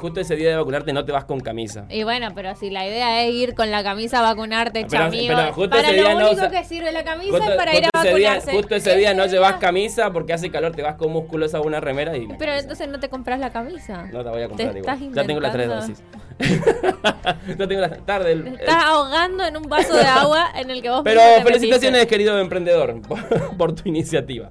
Justo 0.00 0.20
ese 0.20 0.34
día 0.34 0.48
de 0.50 0.56
vacunarte 0.56 0.92
no 0.94 1.04
te 1.04 1.12
vas 1.12 1.24
con 1.26 1.40
camisa. 1.40 1.84
Y 1.90 2.04
bueno, 2.04 2.28
pero 2.34 2.54
si 2.56 2.70
la 2.70 2.86
idea 2.86 3.22
es 3.22 3.34
ir 3.34 3.54
con 3.54 3.70
la 3.70 3.82
camisa 3.84 4.20
a 4.20 4.22
vacunarte, 4.22 4.86
Pero- 4.88 5.04
chamigo. 5.04 5.34
pero 5.36 5.52
justo 5.52 5.70
para 5.70 5.82
ese 5.88 5.96
lo 5.96 6.02
día 6.02 6.14
no 6.14 6.30
único 6.30 6.50
que 6.50 6.64
sirve 6.64 6.90
la 6.92 7.04
camisa 7.04 7.30
Justo, 7.36 7.50
es 7.50 7.56
para 7.56 7.76
ir 7.76 7.84
a 7.92 8.02
día, 8.02 8.10
vacunarse. 8.30 8.52
justo 8.52 8.74
ese 8.76 8.96
día 8.96 9.12
no 9.14 9.26
llevas 9.26 9.56
camisa 9.56 10.10
porque 10.12 10.32
hace 10.32 10.50
calor, 10.50 10.72
te 10.74 10.82
vas 10.82 10.94
con 10.96 11.12
musculosa 11.12 11.58
a 11.58 11.60
una 11.60 11.80
remera 11.80 12.16
y. 12.16 12.26
Pero 12.38 12.52
entonces 12.54 12.88
no 12.88 12.98
te 12.98 13.08
compras 13.10 13.38
la 13.40 13.50
camisa. 13.50 14.06
No 14.12 14.24
te 14.24 14.30
voy 14.30 14.42
a 14.42 14.48
comprar 14.48 14.72
Te 14.72 14.78
igual. 14.78 14.96
estás 14.96 15.14
Ya 15.14 15.24
tengo 15.26 15.40
las 15.40 15.52
tres 15.52 15.68
dosis. 15.68 16.02
ya 17.58 17.68
tengo 17.68 17.80
las 17.82 18.06
tarde. 18.06 18.32
el- 18.32 18.46
el- 18.46 18.54
estás 18.54 18.84
ahogando 18.84 19.44
en 19.46 19.56
un 19.56 19.64
vaso 19.64 19.94
de 19.94 20.04
agua 20.06 20.46
en 20.56 20.70
el 20.70 20.80
que 20.80 20.88
vos 20.90 21.02
Pero 21.04 21.20
felicitaciones, 21.44 21.92
metiste. 21.92 22.06
querido 22.06 22.38
emprendedor, 22.38 23.00
por, 23.02 23.56
por 23.58 23.74
tu 23.74 23.88
iniciativa. 23.88 24.50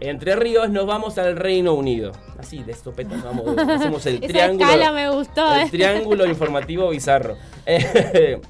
Entre 0.00 0.34
Ríos 0.36 0.70
nos 0.70 0.86
vamos 0.86 1.18
al 1.18 1.36
Reino 1.36 1.74
Unido. 1.74 2.12
Así, 2.38 2.62
de 2.62 2.74
sopetón 2.74 3.22
vamos, 3.22 3.46
hacemos 3.58 4.04
el 4.06 4.16
Esa 4.22 4.26
triángulo. 4.28 4.64
escala 4.70 4.92
me 4.92 5.10
gustó, 5.10 5.54
El 5.54 5.60
eh. 5.62 5.68
triángulo 5.70 6.26
informativo 6.26 6.88
bizarro. 6.88 7.36
Eh, 7.66 8.40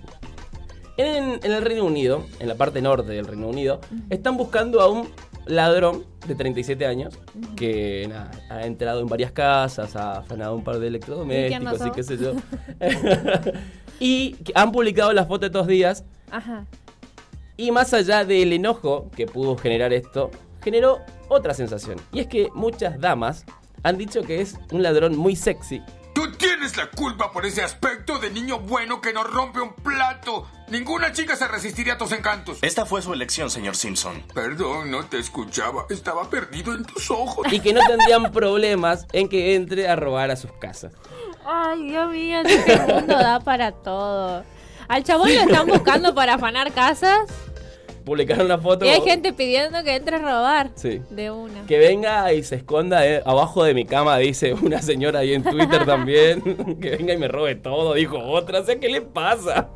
En, 0.96 1.40
en 1.42 1.52
el 1.52 1.62
Reino 1.62 1.84
Unido, 1.86 2.24
en 2.40 2.48
la 2.48 2.54
parte 2.56 2.82
norte 2.82 3.12
del 3.12 3.26
Reino 3.26 3.48
Unido, 3.48 3.80
están 4.10 4.36
buscando 4.36 4.80
a 4.82 4.88
un 4.90 5.08
ladrón 5.46 6.04
de 6.28 6.34
37 6.34 6.84
años 6.84 7.18
que 7.56 8.06
nada, 8.08 8.30
ha 8.50 8.66
entrado 8.66 9.00
en 9.00 9.06
varias 9.06 9.32
casas, 9.32 9.96
ha 9.96 10.18
afanado 10.18 10.54
un 10.54 10.62
par 10.62 10.78
de 10.78 10.88
¿Y 10.88 10.90
quién 10.90 10.94
electrodomésticos 10.94 11.86
y 11.86 11.90
qué 11.92 12.02
sé 12.02 12.18
yo. 12.18 12.32
y 14.00 14.36
han 14.54 14.72
publicado 14.72 15.12
la 15.14 15.24
foto 15.24 15.46
estos 15.46 15.66
días 15.66 16.04
Ajá. 16.30 16.66
y 17.56 17.70
más 17.70 17.94
allá 17.94 18.24
del 18.24 18.52
enojo 18.52 19.10
que 19.16 19.26
pudo 19.26 19.56
generar 19.56 19.92
esto, 19.94 20.30
generó 20.62 21.00
otra 21.28 21.54
sensación. 21.54 22.00
Y 22.12 22.20
es 22.20 22.26
que 22.26 22.48
muchas 22.54 23.00
damas 23.00 23.44
han 23.82 23.98
dicho 23.98 24.22
que 24.22 24.40
es 24.40 24.56
un 24.70 24.82
ladrón 24.82 25.16
muy 25.16 25.36
sexy. 25.36 25.82
Tú 26.14 26.32
tienes 26.32 26.76
la 26.76 26.90
culpa 26.90 27.30
por 27.32 27.46
ese 27.46 27.62
aspecto 27.62 28.18
de 28.18 28.30
niño 28.30 28.58
bueno 28.58 29.00
que 29.00 29.12
no 29.12 29.22
rompe 29.22 29.60
un 29.60 29.72
plato. 29.74 30.46
Ninguna 30.68 31.12
chica 31.12 31.36
se 31.36 31.46
resistiría 31.46 31.94
a 31.94 31.98
tus 31.98 32.12
encantos. 32.12 32.58
Esta 32.62 32.84
fue 32.84 33.00
su 33.00 33.12
elección, 33.12 33.48
señor 33.48 33.76
Simpson. 33.76 34.22
Perdón, 34.34 34.90
no 34.90 35.06
te 35.06 35.18
escuchaba. 35.18 35.86
Estaba 35.88 36.28
perdido 36.28 36.74
en 36.74 36.84
tus 36.84 37.10
ojos. 37.10 37.50
Y 37.52 37.60
que 37.60 37.72
no 37.72 37.80
tendrían 37.86 38.32
problemas 38.32 39.06
en 39.12 39.28
que 39.28 39.54
entre 39.54 39.88
a 39.88 39.96
robar 39.96 40.30
a 40.30 40.36
sus 40.36 40.52
casas. 40.52 40.92
Ay, 41.46 41.88
Dios 41.88 42.10
mío, 42.10 42.40
este 42.44 42.76
mundo 42.86 43.14
da 43.14 43.40
para 43.40 43.72
todo. 43.72 44.44
Al 44.88 45.04
chabón 45.04 45.32
lo 45.32 45.40
están 45.40 45.68
buscando 45.68 46.14
para 46.14 46.34
afanar 46.34 46.72
casas 46.72 47.30
Publicaron 48.10 48.48
la 48.48 48.58
foto. 48.58 48.84
y 48.84 48.88
hay 48.88 49.02
gente 49.02 49.32
pidiendo 49.32 49.84
que 49.84 49.94
entre 49.94 50.16
a 50.16 50.18
robar. 50.18 50.72
Sí. 50.74 51.00
De 51.10 51.30
una. 51.30 51.64
Que 51.66 51.78
venga 51.78 52.32
y 52.32 52.42
se 52.42 52.56
esconda 52.56 53.06
eh, 53.06 53.22
abajo 53.24 53.62
de 53.62 53.72
mi 53.72 53.84
cama, 53.84 54.18
dice 54.18 54.52
una 54.52 54.82
señora 54.82 55.20
ahí 55.20 55.32
en 55.32 55.44
Twitter 55.44 55.86
también. 55.86 56.42
que 56.80 56.90
venga 56.96 57.14
y 57.14 57.18
me 57.18 57.28
robe 57.28 57.54
todo, 57.54 57.94
dijo 57.94 58.18
otra. 58.18 58.62
O 58.62 58.64
sea, 58.64 58.80
¿qué 58.80 58.88
le 58.88 59.00
pasa? 59.00 59.70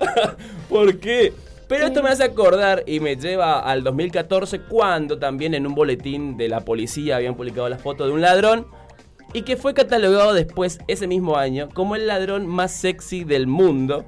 ¿Por 0.70 1.00
qué? 1.00 1.34
Pero 1.68 1.88
esto 1.88 2.02
me 2.02 2.08
hace 2.08 2.24
acordar 2.24 2.82
y 2.86 2.98
me 2.98 3.16
lleva 3.16 3.60
al 3.60 3.84
2014 3.84 4.60
cuando 4.60 5.18
también 5.18 5.52
en 5.52 5.66
un 5.66 5.74
boletín 5.74 6.38
de 6.38 6.48
la 6.48 6.64
policía 6.64 7.16
habían 7.16 7.34
publicado 7.34 7.68
la 7.68 7.76
foto 7.76 8.06
de 8.06 8.12
un 8.12 8.22
ladrón 8.22 8.68
y 9.34 9.42
que 9.42 9.58
fue 9.58 9.74
catalogado 9.74 10.32
después 10.32 10.78
ese 10.88 11.06
mismo 11.06 11.36
año 11.36 11.68
como 11.74 11.94
el 11.94 12.06
ladrón 12.06 12.46
más 12.46 12.72
sexy 12.72 13.24
del 13.24 13.46
mundo. 13.46 14.06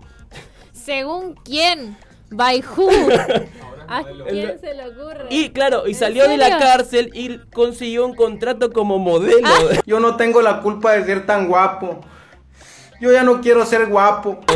¿Según 0.73 1.35
quién? 1.35 1.99
¿By 2.33 2.63
who? 2.77 2.89
¿A 3.89 4.03
quién 4.29 4.59
se 4.61 4.75
le 4.75 4.87
ocurre? 4.89 5.27
Y 5.29 5.51
claro, 5.51 5.83
y 5.87 5.91
¿En 5.91 5.97
salió 5.97 6.27
de 6.29 6.37
la 6.39 6.59
cárcel 6.59 7.11
y 7.13 7.39
consiguió 7.53 8.07
un 8.07 8.15
contrato 8.15 8.73
como 8.73 8.99
modelo. 8.99 9.49
Yo 9.87 10.01
no 10.01 10.17
tengo 10.17 10.41
la 10.41 10.61
culpa 10.61 10.93
de 10.93 11.05
ser 11.05 11.27
tan 11.27 11.47
guapo. 11.49 12.01
Yo 13.01 13.13
ya 13.13 13.23
no 13.25 13.41
quiero 13.41 13.67
ser 13.67 13.87
guapo. 13.87 14.41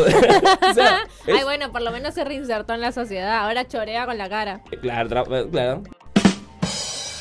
O 0.71 0.75
sea, 0.75 1.00
es- 1.26 1.35
Ay, 1.37 1.45
bueno, 1.45 1.71
por 1.73 1.83
lo 1.83 1.90
menos 1.90 2.14
se 2.14 2.25
reinsertó 2.25 2.73
en 2.75 2.80
la 2.80 2.92
sociedad. 2.92 3.45
Ahora 3.45 3.66
chorea 3.66 4.06
con 4.06 4.16
la 4.16 4.28
cara. 4.28 4.61
Claro, 4.80 5.09
tra- 5.11 5.50
claro. 5.50 5.83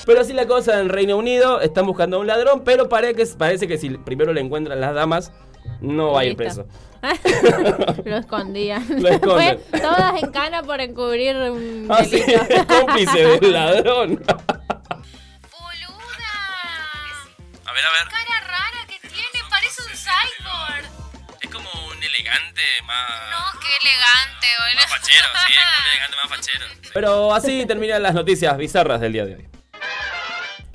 Pero 0.06 0.22
así 0.22 0.34
la 0.34 0.46
cosa 0.46 0.80
en 0.80 0.90
Reino 0.90 1.18
Unido, 1.18 1.62
están 1.62 1.86
buscando 1.88 2.18
a 2.18 2.20
un 2.20 2.28
ladrón, 2.28 2.62
pero 2.64 2.88
parece 2.88 3.16
que, 3.16 3.26
parece 3.38 3.68
que 3.68 3.78
si 3.80 3.90
primero 3.90 4.34
le 4.34 4.42
encuentran 4.42 4.80
las 4.80 4.94
damas, 4.94 5.32
no 5.82 6.12
va 6.14 6.22
a 6.22 6.26
ir 6.26 6.36
preso. 6.36 6.66
Lo 8.06 8.18
escondían. 8.18 8.84
Lo 9.02 9.10
esconden. 9.10 9.60
Fue 9.70 9.80
todas 9.80 10.22
en 10.24 10.32
cana 10.32 10.64
por 10.64 10.82
encubrir 10.82 11.36
un 11.36 11.88
Ah, 11.92 12.04
sí, 12.04 12.20
delito. 12.22 12.66
cómplice 12.68 13.20
del 13.40 13.52
ladrón. 13.54 14.16
¡Boluda! 15.52 16.34
A 17.66 17.74
ver, 17.74 17.86
a 17.86 17.92
ver. 17.92 18.08
Cara 18.10 18.40
rara 18.48 18.86
que 18.88 19.00
tiene, 19.08 19.40
parece 19.50 19.82
un 19.84 19.90
cyborg. 19.96 20.86
Es 21.42 21.50
como 21.50 21.70
un 21.92 22.04
elegante 22.04 22.62
más... 22.86 23.10
No, 23.30 23.60
qué 23.60 23.68
elegante, 23.88 24.48
boludo. 24.60 24.88
fachero, 24.88 25.28
sí, 25.48 25.54
es 25.54 25.60
un 25.60 25.86
elegante 25.92 26.18
más 26.24 26.30
fachero. 26.38 26.66
Pero 26.94 27.34
así 27.34 27.66
terminan 27.66 28.02
las 28.02 28.14
noticias 28.14 28.58
bizarras 28.58 29.00
del 29.02 29.14
día 29.14 29.26
de 29.26 29.36
hoy. 29.36 29.48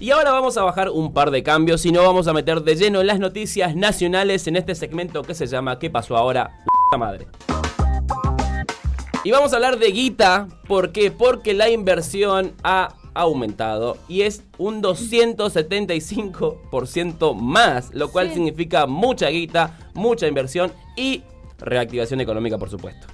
Y 0.00 0.10
ahora 0.12 0.32
vamos 0.32 0.56
a 0.56 0.62
bajar 0.62 0.88
un 0.88 1.12
par 1.12 1.30
de 1.30 1.42
cambios 1.42 1.84
y 1.84 1.92
no 1.92 2.02
vamos 2.02 2.26
a 2.26 2.32
meter 2.32 2.62
de 2.62 2.74
lleno 2.74 3.02
en 3.02 3.06
las 3.06 3.18
noticias 3.18 3.76
nacionales 3.76 4.46
en 4.46 4.56
este 4.56 4.74
segmento 4.74 5.20
que 5.22 5.34
se 5.34 5.46
llama 5.46 5.78
¿Qué 5.78 5.90
pasó 5.90 6.16
ahora? 6.16 6.50
La 6.90 6.96
madre. 6.98 7.26
Y 9.22 9.30
vamos 9.30 9.52
a 9.52 9.56
hablar 9.56 9.78
de 9.78 9.90
guita, 9.92 10.48
¿por 10.66 10.92
qué? 10.92 11.10
Porque 11.10 11.52
la 11.52 11.68
inversión 11.68 12.54
ha 12.62 12.94
aumentado 13.12 13.98
y 14.08 14.22
es 14.22 14.42
un 14.56 14.80
275% 14.82 17.34
más, 17.34 17.90
lo 17.92 18.10
cual 18.10 18.28
Sí. 18.28 18.34
significa 18.34 18.86
mucha 18.86 19.28
guita, 19.28 19.76
mucha 19.92 20.26
inversión 20.26 20.72
y 20.96 21.22
reactivación 21.58 22.22
económica, 22.22 22.56
por 22.56 22.70
supuesto. 22.70 23.06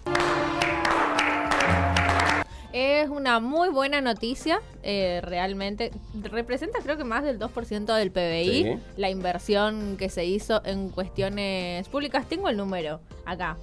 Es 2.78 3.08
una 3.08 3.40
muy 3.40 3.70
buena 3.70 4.02
noticia, 4.02 4.60
eh, 4.82 5.20
realmente. 5.22 5.92
Representa 6.24 6.78
creo 6.82 6.98
que 6.98 7.04
más 7.04 7.24
del 7.24 7.38
2% 7.38 7.94
del 7.94 8.10
PBI, 8.10 8.64
Sí. 8.64 8.78
la 8.98 9.08
inversión 9.08 9.96
que 9.96 10.10
se 10.10 10.26
hizo 10.26 10.60
en 10.62 10.90
cuestiones 10.90 11.88
públicas. 11.88 12.28
Tengo 12.28 12.50
el 12.50 12.58
número 12.58 13.00
acá. 13.24 13.56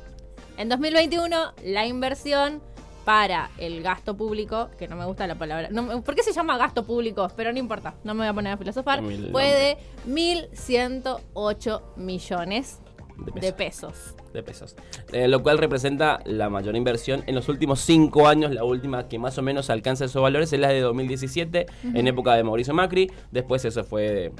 En 0.58 0.67
2021, 0.67 1.53
la 1.63 1.86
inversión 1.86 2.60
para 3.05 3.51
el 3.60 3.84
gasto 3.84 4.17
público, 4.17 4.72
que 4.79 4.88
no 4.88 4.96
me 4.96 5.05
gusta 5.05 5.27
la 5.27 5.36
palabra, 5.36 5.67
no 5.70 6.01
¿por 6.01 6.15
qué 6.15 6.24
se 6.24 6.34
llama 6.34 6.58
gasto 6.58 6.84
público? 6.84 7.27
Pero 7.36 7.53
no 7.53 7.60
importa, 7.60 7.93
no 8.03 8.15
me 8.15 8.22
voy 8.22 8.29
a 8.29 8.34
poner 8.34 8.53
a 8.53 8.58
filosofar, 8.58 9.03
fue 9.32 9.46
de 9.46 9.77
1.108 10.08 11.82
millones 11.98 12.79
De 13.32 13.41
de 13.41 13.53
pesos. 13.53 14.15
De 14.34 14.44
pesos. 14.44 14.75
Eh, 15.12 15.28
lo 15.28 15.44
cual 15.44 15.58
representa 15.58 16.20
la 16.25 16.50
mayor 16.50 16.75
inversión 16.75 17.24
en 17.28 17.36
los 17.36 17.50
últimos 17.50 17.80
cinco 17.80 18.28
años. 18.28 18.54
La 18.54 18.63
última 18.63 19.08
que 19.08 19.20
más 19.20 19.38
o 19.38 19.42
menos 19.42 19.70
alcanza 19.70 20.06
esos 20.06 20.22
valores 20.22 20.52
es 20.54 20.60
la 20.60 20.70
de 20.70 20.82
2017, 20.82 21.66
en 21.94 22.08
época 22.08 22.36
de 22.36 22.44
Mauricio 22.44 22.74
Macri. 22.74 23.12
Después 23.32 23.63
eso 23.66 23.84
fue, 23.84 24.32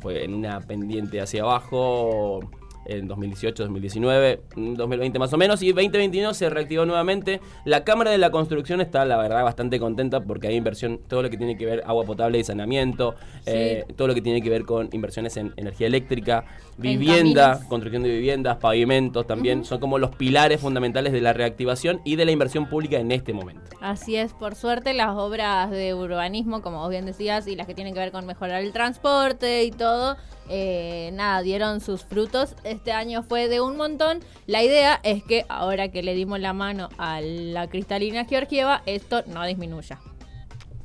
fue 0.00 0.24
en 0.24 0.34
una 0.34 0.60
pendiente 0.60 1.20
hacia 1.20 1.42
abajo. 1.42 2.40
En 2.86 3.08
2018, 3.08 3.64
2019, 3.64 4.40
mm, 4.54 4.74
2020 4.74 5.18
más 5.18 5.32
o 5.32 5.36
menos, 5.36 5.62
y 5.62 5.72
2021 5.72 6.34
se 6.34 6.48
reactivó 6.50 6.86
nuevamente. 6.86 7.40
La 7.64 7.84
Cámara 7.84 8.10
de 8.10 8.18
la 8.18 8.30
Construcción 8.30 8.80
está, 8.80 9.04
la 9.04 9.16
verdad, 9.16 9.44
bastante 9.44 9.78
contenta 9.78 10.20
porque 10.20 10.48
hay 10.48 10.56
inversión, 10.56 11.00
todo 11.08 11.22
lo 11.22 11.30
que 11.30 11.36
tiene 11.36 11.56
que 11.56 11.66
ver 11.66 11.82
agua 11.86 12.04
potable 12.04 12.38
y 12.38 12.44
saneamiento, 12.44 13.14
eh, 13.44 13.84
todo 13.96 14.08
lo 14.08 14.14
que 14.14 14.22
tiene 14.22 14.40
que 14.42 14.50
ver 14.50 14.64
con 14.64 14.88
inversiones 14.92 15.36
en 15.36 15.52
energía 15.56 15.86
eléctrica, 15.86 16.44
vivienda, 16.78 17.60
construcción 17.68 18.02
de 18.02 18.10
viviendas, 18.10 18.56
pavimentos 18.56 19.26
también, 19.26 19.64
son 19.64 19.80
como 19.80 19.98
los 19.98 20.14
pilares 20.14 20.60
fundamentales 20.60 21.12
de 21.12 21.20
la 21.20 21.32
reactivación 21.32 22.00
y 22.04 22.16
de 22.16 22.24
la 22.24 22.30
inversión 22.30 22.68
pública 22.68 22.98
en 22.98 23.12
este 23.12 23.32
momento. 23.32 23.62
Así 23.80 24.16
es, 24.16 24.32
por 24.32 24.54
suerte 24.54 24.94
las 24.94 25.16
obras 25.16 25.70
de 25.70 25.94
urbanismo, 25.94 26.62
como 26.62 26.78
vos 26.78 26.90
bien 26.90 27.06
decías, 27.06 27.46
y 27.46 27.56
las 27.56 27.66
que 27.66 27.74
tienen 27.74 27.94
que 27.94 28.00
ver 28.00 28.12
con 28.12 28.26
mejorar 28.26 28.62
el 28.62 28.72
transporte 28.72 29.64
y 29.64 29.70
todo, 29.70 30.16
eh, 30.48 31.10
nada, 31.14 31.42
dieron 31.42 31.80
sus 31.80 32.04
frutos. 32.04 32.54
Este 32.76 32.92
año 32.92 33.22
fue 33.22 33.48
de 33.48 33.62
un 33.62 33.78
montón. 33.78 34.20
La 34.46 34.62
idea 34.62 35.00
es 35.02 35.24
que 35.24 35.46
ahora 35.48 35.88
que 35.88 36.02
le 36.02 36.14
dimos 36.14 36.40
la 36.40 36.52
mano 36.52 36.90
a 36.98 37.22
la 37.22 37.68
cristalina 37.68 38.26
Georgieva, 38.26 38.82
esto 38.84 39.22
no 39.28 39.46
disminuya. 39.46 39.98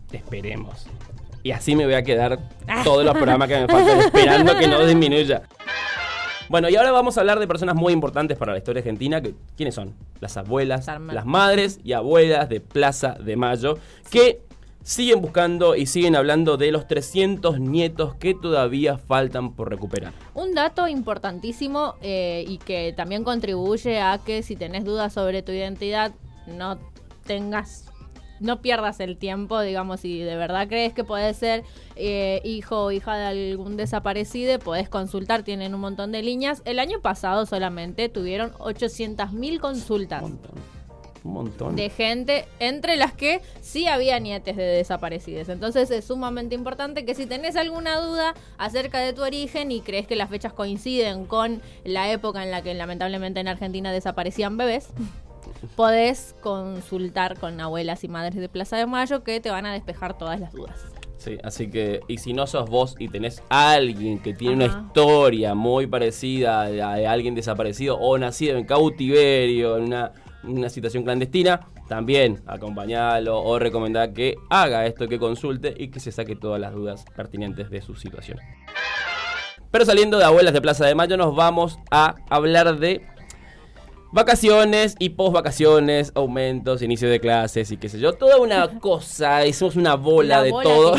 Esperemos. 0.09 0.87
Y 1.43 1.51
así 1.51 1.75
me 1.75 1.83
voy 1.83 1.95
a 1.95 2.03
quedar 2.03 2.39
todos 2.85 3.03
los 3.03 3.13
programas 3.13 3.49
que 3.49 3.59
me 3.59 3.67
faltan 3.67 3.99
esperando 4.05 4.57
que 4.57 4.67
no 4.69 4.85
disminuya. 4.85 5.41
Bueno, 6.47 6.69
y 6.69 6.77
ahora 6.77 6.93
vamos 6.93 7.17
a 7.17 7.21
hablar 7.21 7.39
de 7.39 7.47
personas 7.47 7.75
muy 7.75 7.91
importantes 7.91 8.37
para 8.37 8.53
la 8.53 8.59
historia 8.59 8.79
argentina. 8.79 9.21
Que, 9.21 9.33
¿Quiénes 9.57 9.75
son? 9.75 9.93
Las 10.21 10.37
abuelas, 10.37 10.87
las 10.87 11.25
madres 11.25 11.81
y 11.83 11.91
abuelas 11.91 12.47
de 12.47 12.61
Plaza 12.61 13.17
de 13.19 13.35
Mayo, 13.35 13.79
que 14.09 14.39
siguen 14.83 15.21
buscando 15.21 15.75
y 15.75 15.85
siguen 15.85 16.15
hablando 16.15 16.57
de 16.57 16.71
los 16.71 16.87
300 16.87 17.59
nietos 17.59 18.15
que 18.15 18.33
todavía 18.33 18.97
faltan 18.97 19.53
por 19.53 19.69
recuperar. 19.69 20.13
Un 20.33 20.53
dato 20.53 20.87
importantísimo 20.87 21.95
eh, 22.01 22.45
y 22.47 22.57
que 22.57 22.93
también 22.95 23.23
contribuye 23.23 24.01
a 24.01 24.19
que 24.19 24.43
si 24.43 24.55
tenés 24.55 24.85
dudas 24.85 25.13
sobre 25.13 25.43
tu 25.43 25.51
identidad, 25.51 26.13
no 26.47 26.79
tengas, 27.25 27.85
no 28.39 28.61
pierdas 28.61 28.99
el 28.99 29.17
tiempo, 29.17 29.61
digamos, 29.61 29.99
si 29.99 30.19
de 30.19 30.35
verdad 30.35 30.67
crees 30.67 30.93
que 30.93 31.03
puedes 31.03 31.37
ser 31.37 31.63
eh, 31.95 32.41
hijo 32.43 32.85
o 32.85 32.91
hija 32.91 33.15
de 33.15 33.51
algún 33.51 33.77
desaparecido, 33.77 34.57
podés 34.59 34.89
consultar, 34.89 35.43
tienen 35.43 35.75
un 35.75 35.81
montón 35.81 36.11
de 36.11 36.23
líneas. 36.23 36.61
El 36.65 36.79
año 36.79 37.01
pasado 37.01 37.45
solamente 37.45 38.09
tuvieron 38.09 38.51
800.000 38.53 39.59
consultas. 39.59 40.23
Un 40.23 40.31
montón. 40.31 40.70
Un 41.23 41.33
montón. 41.33 41.75
de 41.75 41.89
gente, 41.89 42.45
entre 42.59 42.97
las 42.97 43.13
que 43.13 43.41
sí 43.61 43.87
había 43.87 44.19
nietes 44.19 44.55
de 44.55 44.63
desaparecidos. 44.63 45.49
Entonces 45.49 45.91
es 45.91 46.05
sumamente 46.05 46.55
importante 46.55 47.05
que 47.05 47.13
si 47.13 47.27
tenés 47.27 47.55
alguna 47.55 47.99
duda 47.99 48.33
acerca 48.57 48.99
de 48.99 49.13
tu 49.13 49.21
origen 49.21 49.71
y 49.71 49.81
crees 49.81 50.07
que 50.07 50.15
las 50.15 50.29
fechas 50.29 50.53
coinciden 50.53 51.25
con 51.25 51.61
la 51.83 52.11
época 52.11 52.43
en 52.43 52.49
la 52.49 52.61
que 52.63 52.73
lamentablemente 52.73 53.39
en 53.39 53.47
Argentina 53.47 53.91
desaparecían 53.91 54.57
bebés, 54.57 54.89
podés 55.75 56.35
consultar 56.41 57.39
con 57.39 57.59
abuelas 57.61 58.03
y 58.03 58.07
madres 58.07 58.35
de 58.35 58.49
Plaza 58.49 58.77
de 58.77 58.87
Mayo 58.87 59.23
que 59.23 59.39
te 59.39 59.51
van 59.51 59.65
a 59.65 59.73
despejar 59.73 60.17
todas 60.17 60.39
las 60.39 60.51
dudas. 60.53 60.79
Sí, 61.17 61.37
así 61.43 61.69
que, 61.69 61.99
y 62.07 62.17
si 62.17 62.33
no 62.33 62.47
sos 62.47 62.67
vos 62.67 62.95
y 62.97 63.07
tenés 63.07 63.43
a 63.49 63.73
alguien 63.73 64.17
que 64.17 64.33
tiene 64.33 64.65
Ajá. 64.65 64.77
una 64.77 64.87
historia 64.87 65.53
muy 65.53 65.85
parecida 65.85 66.61
a 66.61 66.67
de 66.67 67.05
alguien 67.05 67.35
desaparecido 67.35 67.99
o 67.99 68.17
nacido 68.17 68.57
en 68.57 68.65
cautiverio, 68.65 69.77
en 69.77 69.83
una 69.83 70.13
una 70.43 70.69
situación 70.69 71.03
clandestina, 71.03 71.67
también 71.87 72.41
acompañalo 72.47 73.41
o 73.41 73.59
recomendar 73.59 74.13
que 74.13 74.35
haga 74.49 74.85
esto, 74.85 75.07
que 75.07 75.19
consulte 75.19 75.73
y 75.77 75.89
que 75.89 75.99
se 75.99 76.11
saque 76.11 76.35
todas 76.35 76.59
las 76.59 76.73
dudas 76.73 77.05
pertinentes 77.15 77.69
de 77.69 77.81
su 77.81 77.95
situación. 77.95 78.39
Pero 79.71 79.85
saliendo 79.85 80.17
de 80.17 80.25
Abuelas 80.25 80.53
de 80.53 80.61
Plaza 80.61 80.85
de 80.85 80.95
Mayo, 80.95 81.15
nos 81.15 81.35
vamos 81.35 81.79
a 81.91 82.15
hablar 82.29 82.77
de 82.77 83.01
vacaciones 84.11 84.95
y 84.99 85.09
post 85.09 85.33
vacaciones, 85.33 86.11
aumentos, 86.15 86.81
inicio 86.81 87.09
de 87.09 87.19
clases 87.19 87.71
y 87.71 87.77
qué 87.77 87.87
sé 87.89 87.99
yo. 87.99 88.13
Toda 88.13 88.37
una 88.37 88.67
cosa, 88.79 89.45
hicimos 89.45 89.75
una 89.75 89.95
bola 89.95 90.37
La 90.37 90.43
de 90.43 90.51
bola 90.51 90.63
todo, 90.63 90.95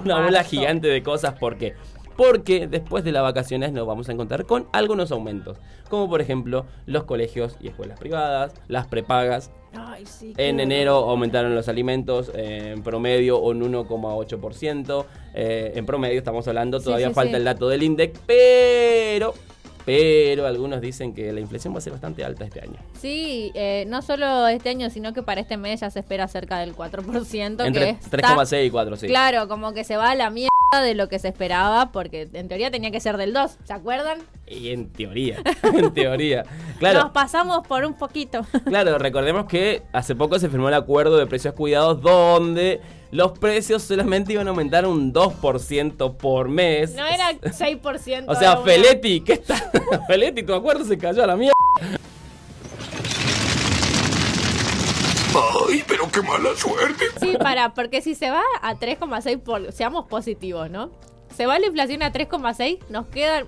una 0.04 0.22
bola 0.22 0.44
gigante 0.44 0.88
de 0.88 1.02
cosas. 1.02 1.34
¿Por 1.34 1.56
qué? 1.56 1.74
Porque 2.16 2.66
después 2.66 3.04
de 3.04 3.12
las 3.12 3.22
vacaciones 3.22 3.72
nos 3.72 3.86
vamos 3.86 4.08
a 4.08 4.12
encontrar 4.12 4.46
con 4.46 4.66
algunos 4.72 5.12
aumentos, 5.12 5.58
como 5.90 6.08
por 6.08 6.20
ejemplo 6.22 6.64
los 6.86 7.04
colegios 7.04 7.56
y 7.60 7.68
escuelas 7.68 7.98
privadas, 7.98 8.54
las 8.68 8.86
prepagas, 8.86 9.50
Ay, 9.74 10.06
sí. 10.06 10.32
en 10.38 10.58
enero 10.60 10.94
aumentaron 11.10 11.54
los 11.54 11.68
alimentos 11.68 12.30
eh, 12.34 12.72
en 12.74 12.82
promedio 12.82 13.38
un 13.40 13.60
1,8%. 13.70 15.04
Eh, 15.34 15.72
en 15.74 15.84
promedio 15.84 16.18
estamos 16.18 16.48
hablando, 16.48 16.80
todavía 16.80 17.08
sí, 17.08 17.14
falta 17.14 17.36
el 17.36 17.44
dato 17.44 17.68
del 17.68 17.82
INDEC, 17.82 18.18
pero, 18.26 19.34
pero 19.84 20.46
algunos 20.46 20.80
dicen 20.80 21.12
que 21.12 21.30
la 21.32 21.40
inflación 21.40 21.74
va 21.74 21.78
a 21.78 21.80
ser 21.82 21.92
bastante 21.92 22.24
alta 22.24 22.46
este 22.46 22.62
año. 22.62 22.78
Sí, 22.98 23.52
eh, 23.54 23.84
no 23.88 24.00
solo 24.00 24.46
este 24.48 24.70
año, 24.70 24.88
sino 24.88 25.12
que 25.12 25.22
para 25.22 25.42
este 25.42 25.58
mes 25.58 25.80
ya 25.80 25.90
se 25.90 26.00
espera 26.00 26.26
cerca 26.28 26.58
del 26.60 26.74
4%. 26.74 27.56
que 27.58 27.66
Entre 27.66 27.90
está- 27.90 28.16
3,6 28.16 28.64
y 28.66 28.70
4, 28.70 28.96
sí. 28.96 29.06
Claro, 29.08 29.46
como 29.48 29.74
que 29.74 29.84
se 29.84 29.98
va 29.98 30.10
a 30.12 30.14
la 30.14 30.30
mierda 30.30 30.48
de 30.82 30.94
lo 30.94 31.08
que 31.08 31.18
se 31.18 31.28
esperaba, 31.28 31.90
porque 31.92 32.28
en 32.32 32.48
teoría 32.48 32.70
tenía 32.70 32.90
que 32.90 33.00
ser 33.00 33.16
del 33.16 33.32
2, 33.32 33.58
¿se 33.64 33.72
acuerdan? 33.72 34.18
Y 34.46 34.70
en 34.70 34.88
teoría, 34.90 35.42
en 35.62 35.92
teoría. 35.92 36.44
Claro, 36.78 37.00
Nos 37.00 37.10
pasamos 37.12 37.66
por 37.66 37.84
un 37.84 37.94
poquito. 37.94 38.46
Claro, 38.66 38.98
recordemos 38.98 39.46
que 39.46 39.84
hace 39.92 40.14
poco 40.14 40.38
se 40.38 40.48
firmó 40.48 40.68
el 40.68 40.74
acuerdo 40.74 41.16
de 41.16 41.26
precios 41.26 41.54
cuidados 41.54 42.02
donde 42.02 42.80
los 43.10 43.38
precios 43.38 43.82
solamente 43.82 44.32
iban 44.32 44.48
a 44.48 44.50
aumentar 44.50 44.86
un 44.86 45.14
2% 45.14 46.16
por 46.16 46.48
mes. 46.48 46.94
No 46.94 47.06
era 47.06 47.32
6%. 47.32 48.24
O 48.26 48.34
sea, 48.34 48.58
Feletti, 48.58 49.20
¿qué 49.20 49.34
está? 49.34 49.70
Feletti, 50.08 50.42
tu 50.42 50.52
acuerdo 50.52 50.84
se 50.84 50.98
cayó 50.98 51.22
a 51.22 51.26
la 51.28 51.36
mierda. 51.36 51.54
Ay, 55.68 55.84
pero 55.86 56.10
qué 56.10 56.22
mala 56.22 56.54
suerte. 56.56 57.04
Sí, 57.20 57.36
para, 57.38 57.74
porque 57.74 58.00
si 58.00 58.14
se 58.14 58.30
va 58.30 58.42
a 58.62 58.74
3,6 58.74 59.40
por, 59.40 59.72
seamos 59.72 60.06
positivos, 60.06 60.70
¿no? 60.70 60.90
Se 61.34 61.46
va 61.46 61.58
la 61.58 61.66
inflación 61.66 62.02
a 62.02 62.12
3,6, 62.12 62.78
nos 62.88 63.06
quedan 63.08 63.46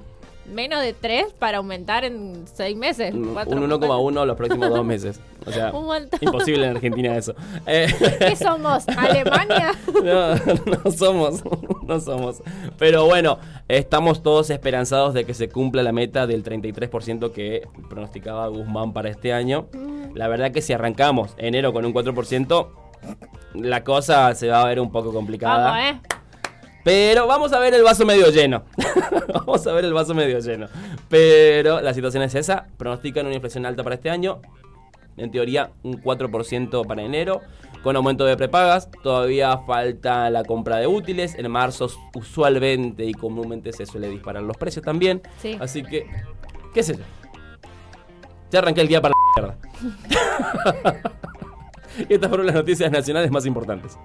menos 0.52 0.82
de 0.82 0.92
3 0.92 1.32
para 1.38 1.58
aumentar 1.58 2.04
en 2.04 2.44
6 2.52 2.76
meses. 2.76 3.14
Un 3.14 3.32
cuatro, 3.32 3.58
1,1 3.58 4.26
los 4.26 4.36
próximos 4.36 4.70
dos 4.70 4.84
meses. 4.84 5.20
O 5.46 5.52
sea, 5.52 5.72
imposible 6.20 6.66
en 6.66 6.76
Argentina 6.76 7.16
eso. 7.16 7.34
Eh, 7.66 7.86
¿Qué 8.18 8.36
somos? 8.36 8.88
¿Alemania? 8.88 9.72
No, 10.02 10.34
no 10.34 10.90
somos, 10.90 11.42
no 11.82 12.00
somos. 12.00 12.42
Pero 12.78 13.04
bueno, 13.04 13.38
estamos 13.68 14.22
todos 14.22 14.50
esperanzados 14.50 15.12
de 15.12 15.24
que 15.24 15.34
se 15.34 15.48
cumpla 15.48 15.82
la 15.82 15.92
meta 15.92 16.26
del 16.26 16.42
33% 16.44 17.32
que 17.32 17.68
pronosticaba 17.90 18.48
Guzmán 18.48 18.92
para 18.92 19.10
este 19.10 19.32
año. 19.32 19.66
La 20.14 20.28
verdad 20.28 20.50
que 20.50 20.62
si 20.62 20.72
arrancamos 20.72 21.34
enero 21.36 21.72
con 21.72 21.84
un 21.84 21.92
4%, 21.92 22.68
la 23.54 23.84
cosa 23.84 24.34
se 24.34 24.48
va 24.48 24.62
a 24.62 24.66
ver 24.66 24.80
un 24.80 24.90
poco 24.90 25.12
complicada. 25.12 25.70
Vamos, 25.70 25.90
¿eh? 25.90 26.17
Pero 26.84 27.26
vamos 27.26 27.52
a 27.52 27.58
ver 27.58 27.74
el 27.74 27.82
vaso 27.82 28.06
medio 28.06 28.30
lleno. 28.30 28.64
vamos 29.34 29.66
a 29.66 29.72
ver 29.72 29.84
el 29.84 29.92
vaso 29.92 30.14
medio 30.14 30.38
lleno. 30.38 30.68
Pero 31.08 31.80
la 31.80 31.92
situación 31.94 32.22
es 32.22 32.34
esa. 32.34 32.66
Pronostican 32.76 33.26
una 33.26 33.34
inflación 33.34 33.66
alta 33.66 33.82
para 33.82 33.96
este 33.96 34.10
año. 34.10 34.40
En 35.16 35.30
teoría, 35.30 35.72
un 35.82 36.02
4% 36.02 36.86
para 36.86 37.02
enero. 37.02 37.40
Con 37.82 37.96
aumento 37.96 38.24
de 38.24 38.36
prepagas. 38.36 38.90
Todavía 39.02 39.58
falta 39.58 40.30
la 40.30 40.44
compra 40.44 40.76
de 40.76 40.86
útiles. 40.86 41.34
En 41.34 41.50
marzo, 41.50 41.90
usualmente 42.14 43.04
y 43.04 43.12
comúnmente 43.12 43.72
se 43.72 43.84
suele 43.84 44.08
disparar 44.08 44.42
los 44.42 44.56
precios 44.56 44.84
también. 44.84 45.20
Sí. 45.42 45.58
Así 45.60 45.82
que, 45.82 46.06
qué 46.72 46.82
sé 46.82 46.96
yo. 46.96 47.04
Ya 48.50 48.60
arranqué 48.60 48.80
el 48.80 48.88
día 48.88 49.02
para 49.02 49.14
la 49.14 49.42
mierda. 49.42 49.58
y 52.08 52.14
estas 52.14 52.28
fueron 52.28 52.46
las 52.46 52.54
noticias 52.54 52.90
nacionales 52.90 53.30
más 53.30 53.44
importantes. 53.44 53.98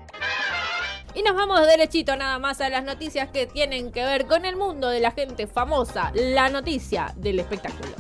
Y 1.16 1.22
nos 1.22 1.36
vamos 1.36 1.62
derechito 1.68 2.16
nada 2.16 2.40
más 2.40 2.60
a 2.62 2.70
las 2.70 2.84
noticias 2.84 3.30
que 3.30 3.46
tienen 3.46 3.92
que 3.92 4.04
ver 4.04 4.26
con 4.26 4.46
el 4.46 4.56
mundo 4.56 4.90
de 4.90 5.00
la 5.00 5.12
gente 5.12 5.46
famosa. 5.48 6.12
La 6.16 6.50
noticia 6.50 7.14
del 7.18 7.40
espectáculo. 7.40 7.92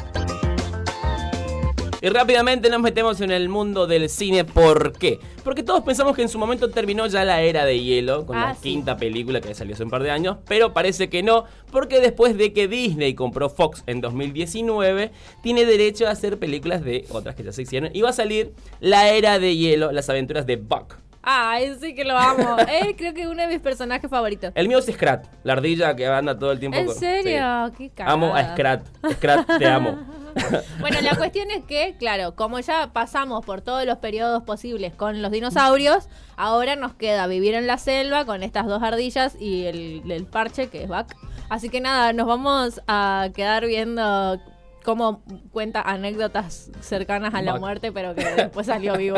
Y 2.01 2.09
rápidamente 2.09 2.69
nos 2.69 2.81
metemos 2.81 3.21
en 3.21 3.31
el 3.31 3.47
mundo 3.47 3.87
del 3.87 4.09
cine. 4.09 4.43
¿Por 4.43 4.91
qué? 4.91 5.19
Porque 5.41 5.63
todos 5.63 5.83
pensamos 5.83 6.15
que 6.17 6.21
en 6.23 6.27
su 6.27 6.37
momento 6.37 6.69
terminó 6.69 7.07
ya 7.07 7.23
la 7.23 7.41
era 7.41 7.63
de 7.63 7.79
hielo 7.81 8.25
con 8.25 8.35
Ah, 8.35 8.47
la 8.47 8.55
sí. 8.55 8.61
quinta 8.71 8.97
película 8.97 9.39
que 9.39 9.55
salió 9.55 9.73
hace 9.73 9.85
un 9.85 9.89
par 9.89 10.03
de 10.03 10.11
años, 10.11 10.37
pero 10.45 10.73
parece 10.73 11.07
que 11.09 11.23
no, 11.23 11.45
porque 11.71 12.01
después 12.01 12.35
de 12.37 12.51
que 12.51 12.67
Disney 12.67 13.13
compró 13.13 13.49
Fox 13.49 13.83
en 13.87 14.01
2019, 14.01 15.11
tiene 15.41 15.63
derecho 15.65 16.05
a 16.07 16.11
hacer 16.11 16.39
películas 16.39 16.83
de 16.83 17.05
otras 17.09 17.35
que 17.35 17.43
ya 17.43 17.53
se 17.53 17.61
hicieron 17.61 17.89
y 17.93 18.01
va 18.01 18.09
a 18.09 18.13
salir 18.13 18.51
La 18.81 19.07
era 19.09 19.39
de 19.39 19.55
hielo, 19.55 19.93
las 19.93 20.09
aventuras 20.09 20.45
de 20.45 20.57
Buck. 20.57 20.97
Ay, 21.23 21.73
sí 21.79 21.95
que 21.95 22.03
lo 22.03 22.17
amo. 22.17 22.57
es 22.59 22.93
creo 22.97 23.13
que 23.13 23.21
es 23.21 23.27
uno 23.27 23.41
de 23.41 23.47
mis 23.47 23.59
personajes 23.59 24.09
favoritos. 24.09 24.51
El 24.55 24.67
mío 24.67 24.79
es 24.79 24.85
Scrat, 24.85 25.25
la 25.43 25.53
ardilla 25.53 25.95
que 25.95 26.05
anda 26.05 26.37
todo 26.37 26.51
el 26.51 26.59
tiempo 26.59 26.77
¿En 26.77 26.85
con- 26.87 26.95
serio? 26.95 27.67
sí. 27.69 27.73
Qué 27.77 27.89
cagada. 27.91 28.13
Amo 28.13 28.35
a 28.35 28.43
Scrat. 28.51 28.85
Scrat, 29.13 29.47
te 29.57 29.65
amo. 29.67 29.97
Bueno, 30.79 30.99
la 31.01 31.15
cuestión 31.15 31.51
es 31.51 31.63
que, 31.63 31.95
claro, 31.99 32.33
como 32.35 32.59
ya 32.59 32.89
pasamos 32.91 33.45
por 33.45 33.61
todos 33.61 33.85
los 33.85 33.99
periodos 33.99 34.41
posibles 34.41 34.91
con 34.95 35.21
los 35.21 35.31
dinosaurios, 35.31 36.09
ahora 36.37 36.75
nos 36.75 36.95
queda 36.95 37.27
vivir 37.27 37.53
en 37.53 37.67
la 37.67 37.77
selva 37.77 38.25
con 38.25 38.41
estas 38.41 38.65
dos 38.65 38.81
ardillas 38.81 39.35
y 39.39 39.65
el, 39.67 40.01
el 40.11 40.25
parche 40.25 40.69
que 40.69 40.81
es 40.83 40.89
Buck. 40.89 41.13
Así 41.49 41.69
que 41.69 41.81
nada, 41.81 42.13
nos 42.13 42.25
vamos 42.25 42.81
a 42.87 43.27
quedar 43.35 43.67
viendo 43.67 44.39
cómo 44.83 45.23
cuenta 45.51 45.81
anécdotas 45.81 46.69
cercanas 46.81 47.33
a 47.33 47.41
la 47.41 47.57
muerte, 47.57 47.91
pero 47.91 48.13
que 48.15 48.23
después 48.23 48.67
salió 48.67 48.93
vivo. 48.97 49.17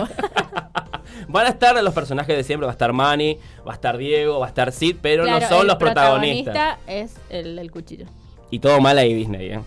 Van 1.27 1.45
a 1.45 1.49
estar 1.49 1.81
los 1.83 1.93
personajes 1.93 2.35
de 2.35 2.43
siempre, 2.43 2.65
va 2.65 2.71
a 2.71 2.73
estar 2.73 2.91
Manny, 2.93 3.37
va 3.67 3.71
a 3.71 3.75
estar 3.75 3.97
Diego, 3.97 4.39
va 4.39 4.45
a 4.47 4.49
estar 4.49 4.71
Sid, 4.71 4.97
pero 5.01 5.23
Claro, 5.23 5.39
no 5.41 5.47
son 5.47 5.61
el 5.61 5.67
los 5.67 5.75
protagonistas. 5.77 6.53
protagonista 6.53 6.91
es 6.91 7.15
el 7.29 7.55
del 7.55 7.71
cuchillo. 7.71 8.05
Y 8.51 8.59
todo 8.59 8.79
mal 8.81 8.97
ahí 8.97 9.13
Disney, 9.13 9.51
¿eh? 9.51 9.59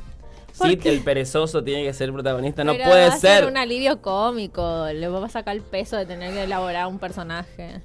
¿Por 0.57 0.69
Sid, 0.69 0.81
qué? 0.81 0.89
el 0.91 1.01
perezoso, 1.03 1.63
tiene 1.63 1.85
que 1.85 1.93
ser 1.95 2.13
protagonista, 2.13 2.65
no 2.65 2.73
Pero 2.73 2.85
puede 2.91 3.09
va 3.09 3.15
a 3.15 3.19
ser 3.19 3.41
ser. 3.43 3.47
un 3.51 3.57
alivio 3.57 4.03
cómico. 4.03 4.87
Le 4.93 5.09
va 5.09 5.25
a 5.25 5.29
sacar 5.29 5.55
el 5.55 5.63
peso 5.63 5.97
de 5.97 6.05
tener 6.05 6.33
que 6.35 6.43
elaborar 6.45 6.87
un 6.89 6.99
personaje. 6.99 7.81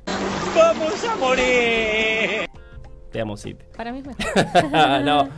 Te 3.12 3.21
amo, 3.21 3.38
Sid. 3.38 3.58
Para 3.78 3.91
mí 3.91 3.99
es 3.99 4.06
mejor. 4.08 4.71
no, 5.04 5.30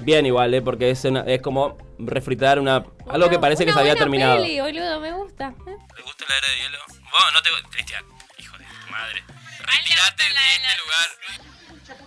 bien 0.00 0.26
igual, 0.26 0.52
¿eh? 0.54 0.62
Porque 0.62 0.90
es, 0.90 1.04
una- 1.04 1.22
es 1.22 1.40
como 1.42 1.76
refritar 1.98 2.58
una 2.58 2.84
algo 3.08 3.28
que 3.28 3.38
parece 3.38 3.64
que 3.64 3.72
se 3.72 3.78
había 3.78 3.92
Una 3.92 4.00
terminado. 4.00 4.36
Peli, 4.42 4.60
boludo, 4.60 5.00
me 5.00 5.12
gusta. 5.12 5.48
¿eh? 5.66 5.76
¿Te 5.96 6.02
gusta 6.02 6.24
la 6.28 6.38
era 6.38 6.48
de 6.48 6.56
hielo? 6.56 6.78
Vos, 6.88 7.32
no 7.32 7.42
te... 7.42 7.50
Cristian, 7.70 8.04
hijo 8.38 8.56
de 8.58 8.64
tu 8.64 8.90
madre. 8.90 9.22
Retirate 9.60 10.24
de 10.24 10.30
este 10.54 10.72
lugar. 10.82 11.08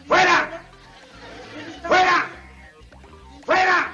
¡Fuera! 0.07 0.61
¡Fuera! 1.87 2.29
¡Fuera! 3.45 3.91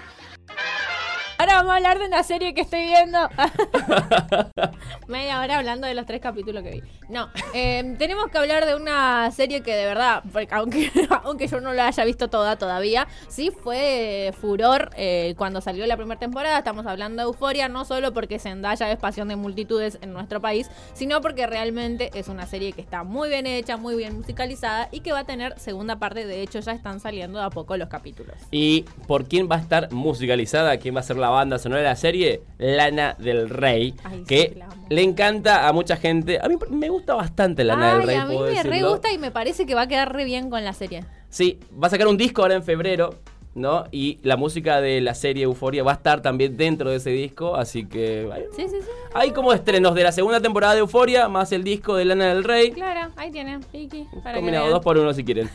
Ahora 1.47 1.59
vamos 1.59 1.71
a 1.71 1.75
hablar 1.77 1.99
de 1.99 2.07
una 2.07 2.23
serie 2.23 2.53
que 2.53 2.59
estoy 2.59 2.87
viendo. 2.87 3.19
Media 5.07 5.39
hora 5.39 5.59
hablando 5.59 5.87
de 5.87 5.93
los 5.93 6.05
tres 6.05 6.19
capítulos 6.19 6.61
que 6.61 6.71
vi. 6.71 6.83
No, 7.07 7.29
eh, 7.53 7.95
tenemos 7.97 8.27
que 8.29 8.37
hablar 8.37 8.65
de 8.65 8.75
una 8.75 9.31
serie 9.31 9.61
que 9.61 9.73
de 9.73 9.85
verdad, 9.85 10.23
porque 10.33 10.53
aunque, 10.53 10.91
aunque 11.23 11.47
yo 11.47 11.61
no 11.61 11.71
la 11.71 11.87
haya 11.87 12.03
visto 12.03 12.27
toda 12.27 12.57
todavía, 12.57 13.07
sí 13.29 13.49
fue 13.49 14.33
furor 14.41 14.89
eh, 14.97 15.35
cuando 15.37 15.61
salió 15.61 15.87
la 15.87 15.95
primera 15.95 16.19
temporada. 16.19 16.57
Estamos 16.57 16.85
hablando 16.85 17.21
de 17.21 17.27
Euforia, 17.27 17.69
no 17.69 17.85
solo 17.85 18.11
porque 18.11 18.39
Zendaya 18.39 18.91
es 18.91 18.99
pasión 18.99 19.29
de 19.29 19.37
multitudes 19.37 19.99
en 20.01 20.11
nuestro 20.11 20.41
país, 20.41 20.69
sino 20.93 21.21
porque 21.21 21.47
realmente 21.47 22.11
es 22.13 22.27
una 22.27 22.45
serie 22.45 22.73
que 22.73 22.81
está 22.81 23.03
muy 23.03 23.29
bien 23.29 23.47
hecha, 23.47 23.77
muy 23.77 23.95
bien 23.95 24.17
musicalizada 24.17 24.89
y 24.91 24.99
que 24.99 25.13
va 25.13 25.19
a 25.19 25.25
tener 25.25 25.57
segunda 25.57 25.97
parte. 25.97 26.27
De 26.27 26.41
hecho, 26.41 26.59
ya 26.59 26.73
están 26.73 26.99
saliendo 26.99 27.39
de 27.39 27.45
a 27.45 27.49
poco 27.51 27.77
los 27.77 27.87
capítulos. 27.87 28.35
¿Y 28.51 28.83
por 29.07 29.29
quién 29.29 29.47
va 29.49 29.55
a 29.55 29.59
estar 29.59 29.93
musicalizada? 29.93 30.75
¿Quién 30.75 30.93
va 30.93 30.99
a 30.99 31.03
ser 31.03 31.15
la 31.15 31.36
banda 31.37 31.57
sonora 31.59 31.81
de 31.81 31.87
la 31.87 31.95
serie? 31.95 32.41
Lana 32.57 33.15
del 33.17 33.49
Rey. 33.49 33.95
Ay, 34.03 34.23
que 34.27 34.59
le 34.89 35.01
encanta 35.03 35.67
a 35.67 35.73
mucha 35.73 35.95
gente. 35.97 36.39
A 36.41 36.47
mí 36.47 36.55
me 36.69 36.89
gusta 36.89 37.15
bastante 37.15 37.63
Lana 37.63 37.93
Ay, 37.93 37.97
del 37.99 38.07
Rey. 38.07 38.15
a 38.15 38.25
mí 38.25 38.35
puedo 38.35 38.53
me 38.53 38.63
re 38.63 38.83
gusta 38.83 39.11
y 39.11 39.17
me 39.17 39.31
parece 39.31 39.65
que 39.65 39.75
va 39.75 39.83
a 39.83 39.87
quedar 39.87 40.13
re 40.13 40.23
bien 40.25 40.49
con 40.49 40.63
la 40.63 40.73
serie. 40.73 41.03
Sí, 41.29 41.59
va 41.81 41.87
a 41.87 41.89
sacar 41.89 42.07
un 42.07 42.17
disco 42.17 42.41
ahora 42.41 42.55
en 42.55 42.63
febrero. 42.63 43.15
¿No? 43.57 43.85
Y 43.91 44.19
la 44.21 44.37
música 44.37 44.79
de 44.81 45.01
la 45.01 45.15
serie 45.15 45.43
Euforia 45.45 45.83
va 45.83 45.91
a 45.91 45.95
estar 45.95 46.21
también 46.21 46.55
dentro 46.55 46.91
de 46.91 46.97
ese 46.97 47.09
disco, 47.09 47.55
así 47.55 47.85
que 47.87 48.29
hay, 48.31 48.43
Sí, 48.55 48.63
sí, 48.69 48.75
sí. 48.81 48.87
hay 49.15 49.31
como 49.31 49.51
estrenos 49.51 49.95
de 49.95 50.03
la 50.03 50.11
segunda 50.11 50.39
temporada 50.39 50.73
de 50.75 50.79
Euforia, 50.81 51.27
más 51.27 51.51
el 51.51 51.63
disco 51.63 51.95
de 51.95 52.05
Lana 52.05 52.27
del 52.33 52.43
Rey. 52.43 52.71
Claro, 52.71 53.11
ahí 53.17 53.31
tienen, 53.31 53.65
Vicky. 53.73 54.05
Combinado 54.33 54.69
dos 54.69 54.81
por 54.83 54.97
uno 54.97 55.11
si 55.13 55.23
quieren. 55.25 55.49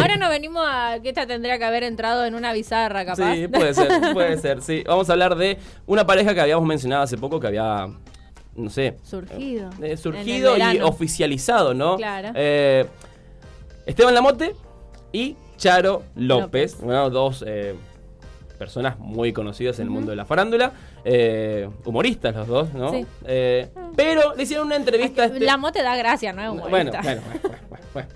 Ahora 0.00 0.16
nos 0.16 0.28
venimos 0.30 0.64
a 0.66 0.98
que 1.02 1.10
esta 1.10 1.26
tendría 1.26 1.58
que 1.58 1.64
haber 1.64 1.84
entrado 1.84 2.24
en 2.24 2.34
una 2.34 2.52
bizarra, 2.52 3.04
capaz. 3.04 3.34
Sí, 3.34 3.48
puede 3.48 3.74
ser, 3.74 4.12
puede 4.12 4.38
ser, 4.38 4.60
sí. 4.62 4.82
Vamos 4.86 5.08
a 5.08 5.12
hablar 5.12 5.36
de 5.36 5.58
una 5.86 6.06
pareja 6.06 6.34
que 6.34 6.40
habíamos 6.40 6.66
mencionado 6.66 7.02
hace 7.02 7.16
poco 7.16 7.38
que 7.38 7.46
había, 7.46 7.86
no 8.56 8.70
sé, 8.70 8.96
Surgido. 9.04 9.70
eh, 9.82 9.96
surgido 9.96 10.56
y 10.56 10.80
oficializado, 10.80 11.74
¿no? 11.74 11.96
Claro. 11.96 12.30
Eh, 12.34 12.86
Esteban 13.86 14.14
Lamote 14.14 14.54
y 15.12 15.36
Charo 15.62 16.02
López, 16.16 16.72
López. 16.72 16.80
bueno, 16.80 17.08
dos 17.08 17.44
eh, 17.46 17.74
personas 18.58 18.98
muy 18.98 19.32
conocidas 19.32 19.78
en 19.78 19.84
el 19.84 19.90
mundo 19.90 20.10
de 20.10 20.16
la 20.16 20.24
farándula, 20.24 20.72
eh, 21.04 21.68
humoristas 21.84 22.34
los 22.34 22.48
dos, 22.48 22.74
¿no? 22.74 22.90
Sí. 22.90 23.06
Eh, 23.26 23.68
pero 23.94 24.34
le 24.34 24.42
hicieron 24.42 24.66
una 24.66 24.76
entrevista 24.76 25.22
a 25.22 25.26
este... 25.26 25.40
La 25.40 25.56
mote 25.56 25.82
da 25.82 25.96
gracia, 25.96 26.32
¿no 26.32 26.42
es 26.42 26.48
Bueno, 26.48 26.66
humorista? 26.66 27.00
bueno, 27.02 27.22
bueno, 27.42 27.58
bueno, 27.68 27.84
bueno. 27.94 28.08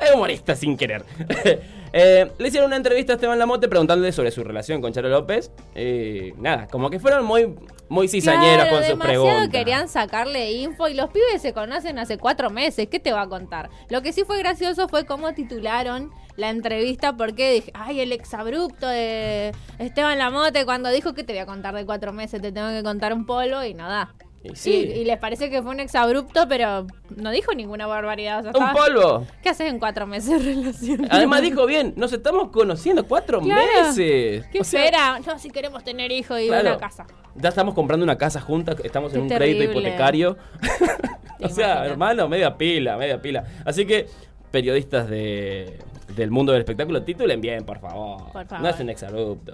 Es 0.00 0.14
humorista 0.14 0.54
sin 0.54 0.76
querer. 0.76 1.04
Eh, 1.90 2.30
le 2.36 2.48
hicieron 2.48 2.66
una 2.66 2.76
entrevista 2.76 3.14
a 3.14 3.16
Esteban 3.16 3.38
Lamote 3.38 3.66
preguntándole 3.66 4.12
sobre 4.12 4.30
su 4.30 4.44
relación 4.44 4.82
con 4.82 4.92
Charo 4.92 5.08
López. 5.08 5.50
Y 5.74 6.34
nada, 6.36 6.66
como 6.66 6.90
que 6.90 7.00
fueron 7.00 7.24
muy, 7.24 7.54
muy 7.88 8.08
cizañeros 8.08 8.66
Claro, 8.68 8.76
con 8.76 8.84
sus 8.84 8.98
preguntas. 9.02 9.48
querían 9.48 9.88
sacarle 9.88 10.52
info 10.52 10.86
y 10.88 10.92
los 10.92 11.08
pibes 11.08 11.40
se 11.40 11.54
conocen 11.54 11.98
hace 11.98 12.18
cuatro 12.18 12.50
meses. 12.50 12.88
¿Qué 12.90 13.00
te 13.00 13.10
va 13.10 13.22
a 13.22 13.28
contar? 13.30 13.70
Lo 13.88 14.02
que 14.02 14.12
sí 14.12 14.24
fue 14.24 14.36
gracioso 14.36 14.86
fue 14.88 15.06
cómo 15.06 15.32
titularon 15.32 16.10
la 16.38 16.50
entrevista 16.50 17.16
porque 17.16 17.52
dije, 17.52 17.72
ay, 17.74 18.00
el 18.00 18.12
exabrupto 18.12 18.86
de 18.86 19.52
Esteban 19.80 20.18
Lamote 20.18 20.64
cuando 20.64 20.88
dijo 20.90 21.12
que 21.12 21.24
te 21.24 21.32
voy 21.32 21.40
a 21.40 21.46
contar 21.46 21.74
de 21.74 21.84
cuatro 21.84 22.12
meses, 22.12 22.40
te 22.40 22.52
tengo 22.52 22.68
que 22.70 22.84
contar 22.84 23.12
un 23.12 23.26
polvo 23.26 23.64
y 23.64 23.74
nada. 23.74 24.14
Y 24.44 24.54
sí. 24.54 24.70
Y, 24.94 25.00
y 25.00 25.04
les 25.04 25.18
parece 25.18 25.50
que 25.50 25.60
fue 25.62 25.72
un 25.72 25.80
exabrupto, 25.80 26.46
pero 26.48 26.86
no 27.16 27.32
dijo 27.32 27.52
ninguna 27.54 27.88
barbaridad. 27.88 28.46
o 28.46 28.52
sea, 28.52 28.66
Un 28.68 28.72
polvo. 28.72 29.26
¿Qué 29.42 29.48
haces 29.48 29.68
en 29.68 29.80
cuatro 29.80 30.06
meses 30.06 30.44
de 30.44 30.54
relación? 30.54 31.08
Además 31.10 31.42
dijo 31.42 31.66
bien, 31.66 31.92
nos 31.96 32.12
estamos 32.12 32.50
conociendo 32.50 33.04
cuatro 33.04 33.40
Claro. 33.40 33.60
meses. 33.88 34.46
¿Qué 34.52 34.60
O 34.60 34.64
sea, 34.64 34.84
espera? 34.84 35.18
No, 35.26 35.40
si 35.40 35.50
queremos 35.50 35.82
tener 35.82 36.12
hijos 36.12 36.40
y 36.40 36.46
claro, 36.46 36.68
una 36.68 36.78
casa. 36.78 37.04
Ya 37.34 37.48
estamos 37.48 37.74
comprando 37.74 38.04
una 38.04 38.16
casa 38.16 38.40
juntas, 38.40 38.76
estamos 38.84 39.12
en 39.12 39.22
un 39.22 39.28
crédito 39.28 39.64
hipotecario. 39.64 40.36
o 41.42 41.48
sea, 41.48 41.84
hermano, 41.84 42.28
media 42.28 42.56
pila, 42.56 42.96
media 42.96 43.20
pila. 43.20 43.44
Así 43.64 43.86
que, 43.86 44.06
periodistas 44.52 45.10
de, 45.10 45.80
del 46.14 46.30
mundo 46.30 46.52
del 46.52 46.60
espectáculo, 46.62 47.02
titulen 47.02 47.40
bien, 47.40 47.64
por 47.64 47.78
favor. 47.80 48.32
Por 48.32 48.46
favor. 48.46 48.62
No 48.62 48.68
es 48.68 48.80
un 48.80 48.88
exabrupto. 48.90 49.52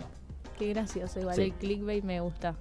Qué 0.59 0.69
gracioso, 0.69 1.21
igual 1.21 1.37
Sí. 1.37 1.43
el 1.43 1.53
clickbait 1.53 2.05
me 2.05 2.21
gusta. 2.21 2.55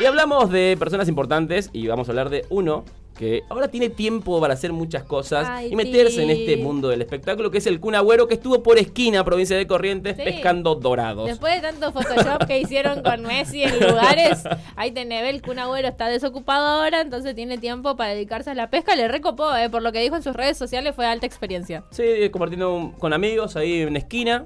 Y 0.00 0.04
hablamos 0.04 0.50
de 0.50 0.76
personas 0.78 1.08
importantes 1.08 1.70
y 1.72 1.86
vamos 1.88 2.08
a 2.08 2.12
hablar 2.12 2.28
de 2.30 2.44
uno 2.50 2.84
que 3.16 3.42
ahora 3.48 3.68
tiene 3.68 3.88
tiempo 3.88 4.40
para 4.40 4.54
hacer 4.54 4.72
muchas 4.72 5.02
cosas 5.04 5.46
Ay, 5.50 5.72
y 5.72 5.76
meterse 5.76 6.22
en 6.22 6.30
este 6.30 6.56
mundo 6.58 6.88
del 6.88 7.00
espectáculo, 7.02 7.50
que 7.50 7.58
es 7.58 7.66
el 7.66 7.80
Kun 7.80 7.94
Agüero, 7.94 8.28
que 8.28 8.34
estuvo 8.34 8.62
por 8.62 8.78
esquina, 8.78 9.24
provincia 9.24 9.56
de 9.56 9.66
Corrientes, 9.66 10.16
Sí. 10.16 10.22
pescando 10.22 10.74
dorados. 10.74 11.26
Después 11.26 11.54
de 11.54 11.60
tanto 11.62 11.92
Photoshop 11.92 12.46
que 12.46 12.60
hicieron 12.60 13.02
con 13.02 13.22
Messi 13.22 13.62
en 13.62 13.78
lugares, 13.80 14.44
ahí 14.76 14.90
tenés, 14.90 15.24
el 15.24 15.40
Kun 15.42 15.58
Agüero 15.58 15.88
está 15.88 16.08
desocupado 16.08 16.66
ahora, 16.66 17.00
entonces 17.00 17.34
tiene 17.34 17.58
tiempo 17.58 17.96
para 17.96 18.10
dedicarse 18.10 18.50
a 18.50 18.54
la 18.54 18.68
pesca. 18.70 18.94
Le 18.96 19.08
recopó, 19.08 19.54
eh, 19.56 19.70
por 19.70 19.82
lo 19.82 19.92
que 19.92 20.00
dijo 20.00 20.16
en 20.16 20.22
sus 20.22 20.34
redes 20.36 20.58
sociales, 20.58 20.94
fue 20.94 21.06
alta 21.06 21.26
experiencia. 21.26 21.84
Sí, 21.90 22.04
compartiendo 22.30 22.74
un- 22.74 22.92
con 22.92 23.12
amigos 23.12 23.56
ahí 23.56 23.82
en 23.82 23.96
esquina. 23.96 24.44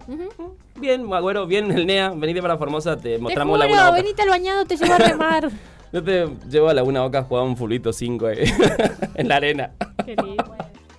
Bien, 0.77 1.13
Agüero, 1.13 1.47
bien 1.47 1.71
el 1.73 1.87
NEA, 1.87 2.11
venite 2.17 2.41
para 2.41 2.57
Formosa, 2.57 2.97
te 2.97 3.19
mostramos 3.19 3.59
la 3.59 3.67
Boca. 3.67 3.91
venite 3.91 4.23
al 4.23 4.29
bañado, 4.29 4.65
te 4.65 4.77
llevo 4.77 4.95
a 4.95 4.99
remar. 4.99 5.51
Yo 5.93 6.03
te 6.05 6.29
llevo 6.49 6.69
a 6.69 6.75
Laguna 6.75 7.03
Boca 7.03 7.19
a 7.21 7.23
jugar 7.25 7.45
un 7.45 7.57
fulito 7.57 7.93
5 7.93 8.29
en 9.15 9.29
la 9.29 9.37
arena. 9.37 9.73
Qué 10.05 10.15
lindo. 10.17 10.45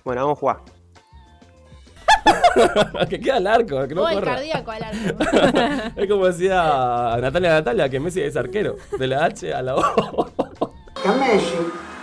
Bueno, 0.04 0.22
vamos 0.22 0.36
a 0.38 0.40
jugar. 0.40 0.56
que 3.08 3.18
queda 3.20 3.38
el 3.38 3.46
arco, 3.46 3.86
que 3.88 3.94
no 3.94 4.02
Voy 4.02 4.14
corra. 4.14 4.34
cardíaco 4.34 4.70
al 4.70 4.82
arco. 4.84 5.92
Es 5.96 6.08
como 6.08 6.26
decía 6.26 7.16
Natalia 7.20 7.50
Natalia, 7.50 7.88
que 7.88 7.98
Messi 8.00 8.20
es 8.20 8.36
arquero, 8.36 8.76
de 8.98 9.06
la 9.06 9.24
H 9.24 9.52
a 9.54 9.62
la 9.62 9.76
O. 9.76 10.30
que 11.02 11.08
a 11.08 11.12
Messi 11.12 11.54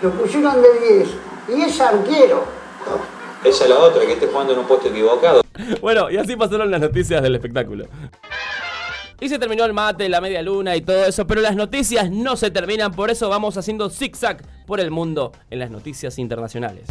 lo 0.01 0.11
pusieron 0.11 0.55
de 0.61 0.95
10 0.97 1.09
y 1.57 1.61
es 1.61 1.79
arquero. 1.79 2.43
Esa 3.43 3.63
es 3.63 3.69
la 3.69 3.77
otra, 3.77 4.05
que 4.05 4.13
esté 4.13 4.27
jugando 4.27 4.53
en 4.53 4.59
un 4.59 4.65
puesto 4.65 4.89
equivocado. 4.89 5.41
Bueno, 5.81 6.09
y 6.09 6.17
así 6.17 6.35
pasaron 6.35 6.69
las 6.71 6.81
noticias 6.81 7.21
del 7.21 7.35
espectáculo. 7.35 7.85
Y 9.21 9.27
se 9.27 9.37
terminó 9.37 9.65
el 9.65 9.73
mate, 9.73 10.07
la 10.07 10.21
media 10.21 10.41
luna 10.41 10.77
y 10.77 10.81
todo 10.81 11.05
eso, 11.05 11.27
pero 11.27 11.41
las 11.41 11.55
noticias 11.55 12.09
no 12.09 12.37
se 12.37 12.51
terminan, 12.51 12.93
por 12.93 13.11
eso 13.11 13.27
vamos 13.27 13.57
haciendo 13.57 13.89
zigzag 13.89 14.41
por 14.65 14.79
el 14.79 14.91
mundo 14.91 15.33
en 15.49 15.59
las 15.59 15.71
noticias 15.71 16.17
internacionales. 16.17 16.87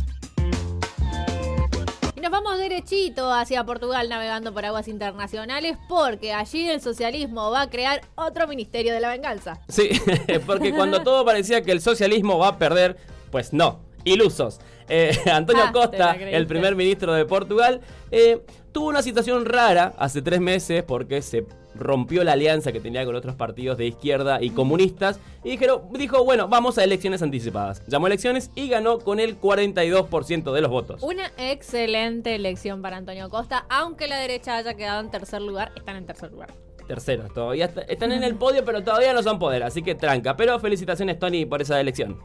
Y 2.14 2.20
nos 2.20 2.30
vamos 2.30 2.58
derechito 2.58 3.32
hacia 3.32 3.64
Portugal 3.64 4.10
navegando 4.10 4.52
por 4.52 4.66
aguas 4.66 4.88
internacionales 4.88 5.78
porque 5.88 6.34
allí 6.34 6.68
el 6.68 6.82
socialismo 6.82 7.50
va 7.50 7.62
a 7.62 7.70
crear 7.70 8.02
otro 8.14 8.46
ministerio 8.46 8.92
de 8.92 9.00
la 9.00 9.08
venganza. 9.08 9.60
Sí, 9.68 9.88
porque 10.46 10.74
cuando 10.74 11.02
todo 11.04 11.24
parecía 11.24 11.62
que 11.62 11.72
el 11.72 11.80
socialismo 11.80 12.38
va 12.38 12.48
a 12.48 12.58
perder, 12.58 12.98
pues 13.30 13.54
no, 13.54 13.80
ilusos. 14.04 14.60
Eh, 14.90 15.16
Antonio 15.32 15.64
Ah, 15.66 15.72
Costa, 15.72 16.12
el 16.12 16.46
primer 16.46 16.76
ministro 16.76 17.14
de 17.14 17.24
Portugal, 17.24 17.80
eh, 18.10 18.42
tuvo 18.72 18.88
una 18.88 19.02
situación 19.02 19.46
rara 19.46 19.94
hace 19.98 20.20
tres 20.20 20.40
meses 20.40 20.82
porque 20.82 21.22
se 21.22 21.46
rompió 21.78 22.24
la 22.24 22.32
alianza 22.32 22.72
que 22.72 22.80
tenía 22.80 23.04
con 23.04 23.14
otros 23.14 23.34
partidos 23.36 23.78
de 23.78 23.86
izquierda 23.86 24.42
y 24.42 24.50
comunistas 24.50 25.20
y 25.44 25.50
dijeron, 25.50 25.82
dijo, 25.92 26.24
bueno, 26.24 26.48
vamos 26.48 26.76
a 26.78 26.84
elecciones 26.84 27.22
anticipadas. 27.22 27.82
Llamó 27.86 28.06
a 28.06 28.08
elecciones 28.08 28.50
y 28.54 28.68
ganó 28.68 28.98
con 28.98 29.20
el 29.20 29.40
42% 29.40 30.52
de 30.52 30.60
los 30.60 30.70
votos. 30.70 31.02
Una 31.02 31.30
excelente 31.38 32.34
elección 32.34 32.82
para 32.82 32.96
Antonio 32.96 33.28
Costa, 33.30 33.64
aunque 33.68 34.08
la 34.08 34.16
derecha 34.18 34.56
haya 34.56 34.74
quedado 34.74 35.00
en 35.00 35.10
tercer 35.10 35.40
lugar, 35.42 35.72
están 35.76 35.96
en 35.96 36.06
tercer 36.06 36.30
lugar. 36.32 36.52
Terceros, 36.86 37.32
todavía 37.34 37.66
está- 37.66 37.82
están 37.82 38.12
en 38.12 38.24
el 38.24 38.34
podio, 38.34 38.64
pero 38.64 38.82
todavía 38.82 39.12
no 39.12 39.22
son 39.22 39.38
poder, 39.38 39.62
así 39.62 39.82
que 39.82 39.94
tranca. 39.94 40.36
Pero 40.36 40.58
felicitaciones, 40.58 41.18
Tony, 41.18 41.44
por 41.44 41.60
esa 41.60 41.78
elección. 41.80 42.18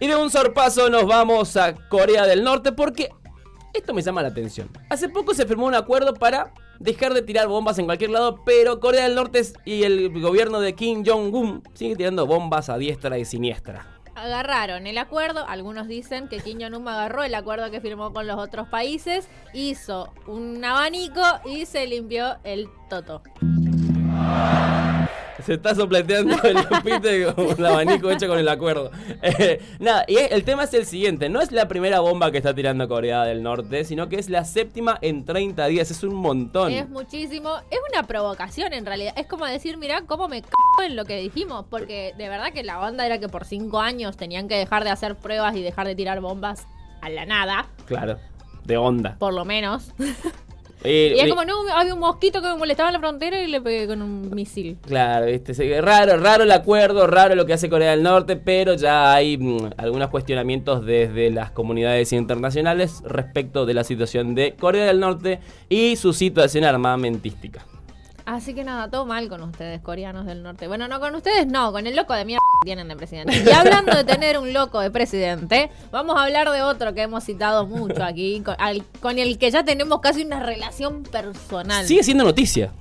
Y 0.00 0.06
de 0.08 0.16
un 0.16 0.30
sorpaso 0.30 0.88
nos 0.90 1.06
vamos 1.06 1.56
a 1.56 1.74
Corea 1.88 2.26
del 2.26 2.42
Norte 2.42 2.72
porque 2.72 3.10
esto 3.72 3.92
me 3.94 4.02
llama 4.02 4.22
la 4.22 4.28
atención. 4.28 4.68
Hace 4.88 5.08
poco 5.08 5.34
se 5.34 5.46
firmó 5.46 5.66
un 5.66 5.74
acuerdo 5.74 6.14
para 6.14 6.52
dejar 6.78 7.14
de 7.14 7.22
tirar 7.22 7.48
bombas 7.48 7.78
en 7.78 7.86
cualquier 7.86 8.10
lado, 8.10 8.42
pero 8.44 8.80
Corea 8.80 9.04
del 9.04 9.14
Norte 9.14 9.42
y 9.64 9.82
el 9.84 10.20
gobierno 10.20 10.60
de 10.60 10.74
Kim 10.74 11.04
Jong-un 11.04 11.62
sigue 11.74 11.96
tirando 11.96 12.26
bombas 12.26 12.68
a 12.68 12.78
diestra 12.78 13.18
y 13.18 13.24
siniestra. 13.24 13.86
Agarraron 14.14 14.86
el 14.86 14.98
acuerdo, 14.98 15.44
algunos 15.48 15.88
dicen 15.88 16.28
que 16.28 16.38
Kim 16.38 16.60
Jong-un 16.60 16.86
agarró 16.86 17.24
el 17.24 17.34
acuerdo 17.34 17.70
que 17.70 17.80
firmó 17.80 18.12
con 18.12 18.26
los 18.26 18.38
otros 18.38 18.68
países, 18.68 19.28
hizo 19.52 20.12
un 20.26 20.64
abanico 20.64 21.22
y 21.44 21.66
se 21.66 21.86
limpió 21.86 22.36
el 22.44 22.68
toto. 22.88 23.22
Se 25.44 25.54
está 25.54 25.74
sopleteando 25.74 26.36
el 26.42 26.56
pite 26.84 27.32
con 27.32 27.46
un 27.46 27.64
abanico 27.66 28.10
hecho 28.10 28.26
con 28.28 28.38
el 28.38 28.48
acuerdo. 28.48 28.90
Eh, 29.22 29.60
nada, 29.78 30.04
y 30.08 30.16
el 30.16 30.42
tema 30.44 30.64
es 30.64 30.74
el 30.74 30.86
siguiente: 30.86 31.28
no 31.28 31.40
es 31.40 31.52
la 31.52 31.68
primera 31.68 32.00
bomba 32.00 32.30
que 32.30 32.38
está 32.38 32.54
tirando 32.54 32.88
Corea 32.88 33.24
del 33.24 33.42
Norte, 33.42 33.84
sino 33.84 34.08
que 34.08 34.16
es 34.16 34.30
la 34.30 34.44
séptima 34.44 34.98
en 35.02 35.24
30 35.24 35.66
días. 35.66 35.90
Es 35.90 36.02
un 36.02 36.14
montón. 36.14 36.72
Es 36.72 36.88
muchísimo, 36.88 37.56
es 37.70 37.78
una 37.92 38.04
provocación 38.06 38.72
en 38.72 38.86
realidad. 38.86 39.12
Es 39.16 39.26
como 39.26 39.44
decir, 39.46 39.76
mirá 39.76 40.02
cómo 40.06 40.28
me 40.28 40.40
cago 40.42 40.54
en 40.86 40.96
lo 40.96 41.04
que 41.04 41.18
dijimos, 41.20 41.64
porque 41.68 42.14
de 42.16 42.28
verdad 42.28 42.52
que 42.52 42.62
la 42.64 42.80
onda 42.80 43.04
era 43.06 43.18
que 43.20 43.28
por 43.28 43.44
cinco 43.44 43.80
años 43.80 44.16
tenían 44.16 44.48
que 44.48 44.56
dejar 44.56 44.82
de 44.84 44.90
hacer 44.90 45.14
pruebas 45.16 45.54
y 45.56 45.62
dejar 45.62 45.86
de 45.86 45.94
tirar 45.94 46.20
bombas 46.20 46.66
a 47.02 47.08
la 47.10 47.26
nada, 47.26 47.66
Claro, 47.86 48.18
de 48.64 48.76
onda. 48.78 49.16
por 49.18 49.34
lo 49.34 49.44
menos. 49.44 49.92
Eh, 50.84 51.14
Y 51.16 51.20
es 51.20 51.30
como, 51.30 51.44
no, 51.44 51.54
había 51.74 51.94
un 51.94 52.00
mosquito 52.00 52.42
que 52.42 52.48
me 52.48 52.56
molestaba 52.56 52.90
en 52.90 52.92
la 52.94 53.00
frontera 53.00 53.42
y 53.42 53.46
le 53.46 53.60
pegué 53.60 53.86
con 53.86 54.02
un 54.02 54.30
misil. 54.34 54.76
Claro, 54.86 55.26
viste, 55.26 55.80
raro, 55.80 56.18
raro 56.18 56.44
el 56.44 56.52
acuerdo, 56.52 57.06
raro 57.06 57.34
lo 57.34 57.46
que 57.46 57.54
hace 57.54 57.70
Corea 57.70 57.92
del 57.92 58.02
Norte, 58.02 58.36
pero 58.36 58.74
ya 58.74 59.14
hay 59.14 59.38
mm, 59.38 59.70
algunos 59.78 60.10
cuestionamientos 60.10 60.84
desde 60.84 61.30
las 61.30 61.50
comunidades 61.50 62.12
internacionales 62.12 63.02
respecto 63.04 63.64
de 63.64 63.74
la 63.74 63.82
situación 63.82 64.34
de 64.34 64.54
Corea 64.54 64.86
del 64.86 65.00
Norte 65.00 65.40
y 65.68 65.96
su 65.96 66.12
situación 66.12 66.64
armamentística. 66.64 67.64
Así 68.26 68.54
que 68.54 68.64
nada, 68.64 68.88
todo 68.90 69.04
mal 69.04 69.28
con 69.28 69.42
ustedes, 69.42 69.80
coreanos 69.82 70.24
del 70.24 70.42
norte. 70.42 70.66
Bueno, 70.66 70.88
no 70.88 70.98
con 70.98 71.14
ustedes, 71.14 71.46
no, 71.46 71.72
con 71.72 71.86
el 71.86 71.94
loco 71.94 72.14
de 72.14 72.24
mierda 72.24 72.40
que 72.62 72.64
tienen 72.66 72.88
de 72.88 72.96
presidente. 72.96 73.44
Y 73.46 73.52
hablando 73.52 73.94
de 73.94 74.04
tener 74.04 74.38
un 74.38 74.52
loco 74.54 74.80
de 74.80 74.90
presidente, 74.90 75.70
vamos 75.90 76.16
a 76.16 76.24
hablar 76.24 76.50
de 76.50 76.62
otro 76.62 76.94
que 76.94 77.02
hemos 77.02 77.22
citado 77.24 77.66
mucho 77.66 78.02
aquí, 78.02 78.40
con, 78.40 78.56
al- 78.58 78.82
con 79.00 79.18
el 79.18 79.36
que 79.38 79.50
ya 79.50 79.62
tenemos 79.62 80.00
casi 80.00 80.22
una 80.24 80.40
relación 80.40 81.02
personal. 81.02 81.86
Sigue 81.86 82.02
siendo 82.02 82.24
noticia. 82.24 82.72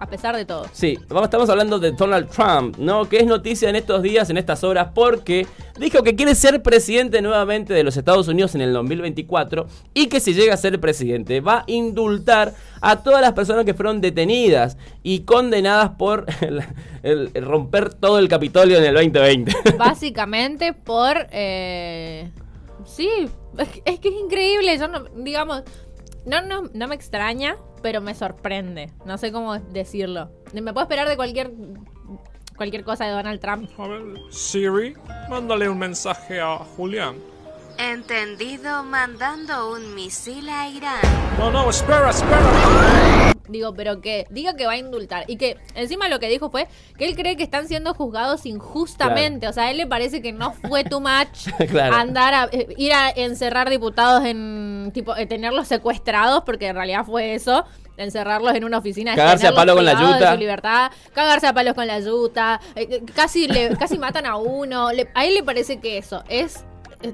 A 0.00 0.06
pesar 0.06 0.36
de 0.36 0.44
todo. 0.44 0.64
Sí, 0.72 0.96
vamos, 1.08 1.24
estamos 1.24 1.50
hablando 1.50 1.80
de 1.80 1.90
Donald 1.90 2.28
Trump, 2.30 2.76
¿no? 2.78 3.08
Que 3.08 3.16
es 3.18 3.26
noticia 3.26 3.68
en 3.68 3.74
estos 3.74 4.00
días, 4.00 4.30
en 4.30 4.36
estas 4.38 4.62
horas, 4.62 4.90
porque 4.94 5.44
dijo 5.80 6.04
que 6.04 6.14
quiere 6.14 6.36
ser 6.36 6.62
presidente 6.62 7.20
nuevamente 7.20 7.74
de 7.74 7.82
los 7.82 7.96
Estados 7.96 8.28
Unidos 8.28 8.54
en 8.54 8.60
el 8.60 8.72
2024 8.72 9.66
y 9.94 10.06
que 10.06 10.20
si 10.20 10.34
llega 10.34 10.54
a 10.54 10.56
ser 10.56 10.78
presidente 10.80 11.40
va 11.40 11.58
a 11.58 11.64
indultar 11.66 12.54
a 12.80 13.02
todas 13.02 13.20
las 13.20 13.32
personas 13.32 13.64
que 13.64 13.74
fueron 13.74 14.00
detenidas 14.00 14.76
y 15.02 15.20
condenadas 15.20 15.90
por 15.98 16.26
el, 16.42 16.62
el- 17.02 17.30
el 17.34 17.44
romper 17.44 17.92
todo 17.92 18.20
el 18.20 18.28
Capitolio 18.28 18.78
en 18.78 18.84
el 18.84 18.94
2020. 18.94 19.52
Básicamente 19.78 20.74
por... 20.74 21.26
eh, 21.32 22.30
sí, 22.84 23.08
es 23.58 23.68
que- 23.68 23.82
es 23.84 23.98
que 23.98 24.08
es 24.10 24.14
increíble. 24.14 24.78
Yo 24.78 24.86
no, 24.86 25.04
digamos, 25.16 25.64
no, 26.28 26.42
no, 26.42 26.70
no 26.72 26.88
me 26.88 26.94
extraña, 26.94 27.56
pero 27.82 28.00
me 28.00 28.14
sorprende. 28.14 28.90
No 29.04 29.18
sé 29.18 29.32
cómo 29.32 29.58
decirlo. 29.58 30.30
Me 30.52 30.72
puedo 30.72 30.82
esperar 30.82 31.08
de 31.08 31.16
cualquier 31.16 31.52
cualquier 32.56 32.84
cosa 32.84 33.06
de 33.06 33.12
Donald 33.12 33.40
Trump. 33.40 33.70
A 33.78 33.88
ver, 33.88 34.02
Siri, 34.30 34.94
mándale 35.30 35.68
un 35.68 35.78
mensaje 35.78 36.40
a 36.40 36.58
Julián. 36.76 37.16
Entendido 37.78 38.82
mandando 38.82 39.70
un 39.72 39.94
misil 39.94 40.48
a 40.48 40.68
Irán. 40.68 40.98
No, 41.38 41.48
no, 41.50 41.70
espera, 41.70 42.10
espera. 42.10 43.32
Digo, 43.48 43.72
pero 43.72 44.00
que 44.00 44.26
diga 44.30 44.56
que 44.56 44.66
va 44.66 44.72
a 44.72 44.76
indultar. 44.76 45.24
Y 45.28 45.36
que 45.36 45.56
encima 45.76 46.08
lo 46.08 46.18
que 46.18 46.28
dijo 46.28 46.50
fue 46.50 46.66
que 46.98 47.06
él 47.06 47.14
cree 47.14 47.36
que 47.36 47.44
están 47.44 47.68
siendo 47.68 47.94
juzgados 47.94 48.46
injustamente. 48.46 49.46
O 49.46 49.52
sea, 49.52 49.64
a 49.64 49.70
él 49.70 49.76
le 49.76 49.86
parece 49.86 50.20
que 50.20 50.32
no 50.32 50.52
fue 50.54 50.82
too 50.82 51.00
much 51.00 51.48
Claro. 51.70 51.94
andar 51.94 52.34
a 52.34 52.48
eh, 52.50 52.66
ir 52.76 52.92
a 52.92 53.10
encerrar 53.10 53.70
diputados 53.70 54.24
en 54.24 54.90
tipo 54.92 55.16
eh, 55.16 55.26
tenerlos 55.26 55.68
secuestrados, 55.68 56.42
porque 56.44 56.66
en 56.66 56.74
realidad 56.74 57.04
fue 57.04 57.34
eso. 57.34 57.64
Encerrarlos 57.96 58.54
en 58.54 58.64
una 58.64 58.78
oficina, 58.78 59.14
Cagarse 59.16 59.46
a 59.48 59.54
palo 59.54 59.74
con 59.74 59.84
la 59.84 59.94
de 59.94 60.00
yuta. 60.02 60.32
su 60.32 60.38
libertad, 60.38 60.90
cagarse 61.14 61.46
a 61.48 61.52
palos 61.52 61.74
con 61.74 61.86
la 61.86 61.98
yuta, 62.00 62.60
eh, 62.76 63.02
casi 63.14 63.48
le, 63.48 63.76
casi 63.76 63.98
matan 63.98 64.24
a 64.26 64.36
uno. 64.36 64.92
Le- 64.92 65.08
a 65.14 65.24
él 65.26 65.34
le 65.34 65.42
parece 65.42 65.78
que 65.80 65.98
eso 65.98 66.22
es 66.28 66.64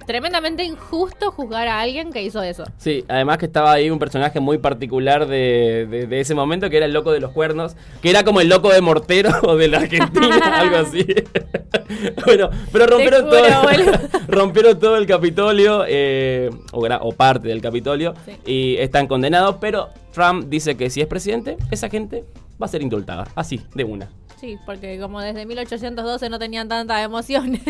tremendamente 0.07 0.65
injusto 0.65 1.31
juzgar 1.31 1.69
a 1.69 1.81
alguien 1.81 2.13
que 2.13 2.23
hizo 2.23 2.43
eso. 2.43 2.65
Sí, 2.79 3.05
además 3.09 3.39
que 3.39 3.47
estaba 3.47 3.73
ahí 3.73 3.91
un 3.91 3.99
personaje 3.99 4.41
muy 4.41 4.59
particular 4.59 5.27
de, 5.27 5.87
de- 5.91 6.07
de 6.07 6.21
ese 6.21 6.35
momento, 6.35 6.71
que 6.71 6.77
era 6.79 6.87
el 6.87 6.93
loco 6.93 7.13
de 7.13 7.21
los 7.21 7.33
cuernos, 7.33 7.77
que 8.03 8.11
era 8.11 8.25
como 8.25 8.41
el 8.41 8.49
loco 8.49 8.71
de 8.73 8.81
Mortero 8.81 9.57
de 9.57 9.69
la 9.69 9.79
Argentina, 9.79 10.39
algo 10.61 10.77
así. 10.77 11.05
bueno, 12.27 12.51
pero 12.73 12.87
rompieron 12.87 13.25
juro, 13.25 13.31
todo, 13.43 14.23
rompieron 14.29 14.79
todo 14.79 14.97
el 14.97 15.07
Capitolio, 15.07 15.85
eh, 15.87 16.51
o, 16.73 16.81
o 16.87 17.13
parte 17.13 17.49
del 17.49 17.61
Capitolio, 17.61 18.15
y 18.47 18.77
están 18.77 19.07
condenados, 19.07 19.57
pero 19.61 19.91
Trump 20.13 20.47
dice 20.49 20.77
que 20.77 20.91
si 20.91 21.01
es 21.01 21.07
presidente, 21.07 21.57
esa 21.71 21.89
gente 21.89 22.25
va 22.61 22.67
a 22.67 22.69
ser 22.69 22.83
indultada, 22.83 23.27
así, 23.35 23.61
de 23.75 23.85
una. 23.85 24.09
Sí, 24.41 24.57
porque 24.67 24.99
como 25.01 25.21
desde 25.21 25.47
1812 25.47 26.29
no 26.29 26.39
tenían 26.39 26.69
tantas 26.69 27.03
emociones. 27.05 27.63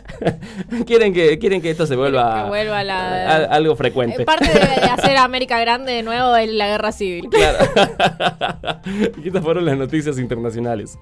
quieren, 0.86 1.12
que, 1.12 1.38
quieren 1.38 1.60
que 1.60 1.70
esto 1.70 1.86
se 1.86 1.96
vuelva, 1.96 2.44
que 2.44 2.48
vuelva 2.48 2.82
la- 2.84 3.26
a- 3.36 3.44
algo 3.46 3.74
frecuente. 3.76 4.22
Eh, 4.22 4.24
Parte 4.24 4.46
de, 4.48 4.58
de 4.80 4.86
hacer 4.90 5.16
a 5.16 5.24
América 5.24 5.58
grande 5.60 5.92
de 5.92 6.02
nuevo 6.02 6.34
es 6.36 6.48
la 6.50 6.66
guerra 6.68 6.92
civil. 6.92 7.28
Claro. 7.30 7.58
y 9.22 9.26
estas 9.28 9.42
fueron 9.42 9.64
las 9.64 9.76
noticias 9.76 10.18
internacionales. 10.18 10.98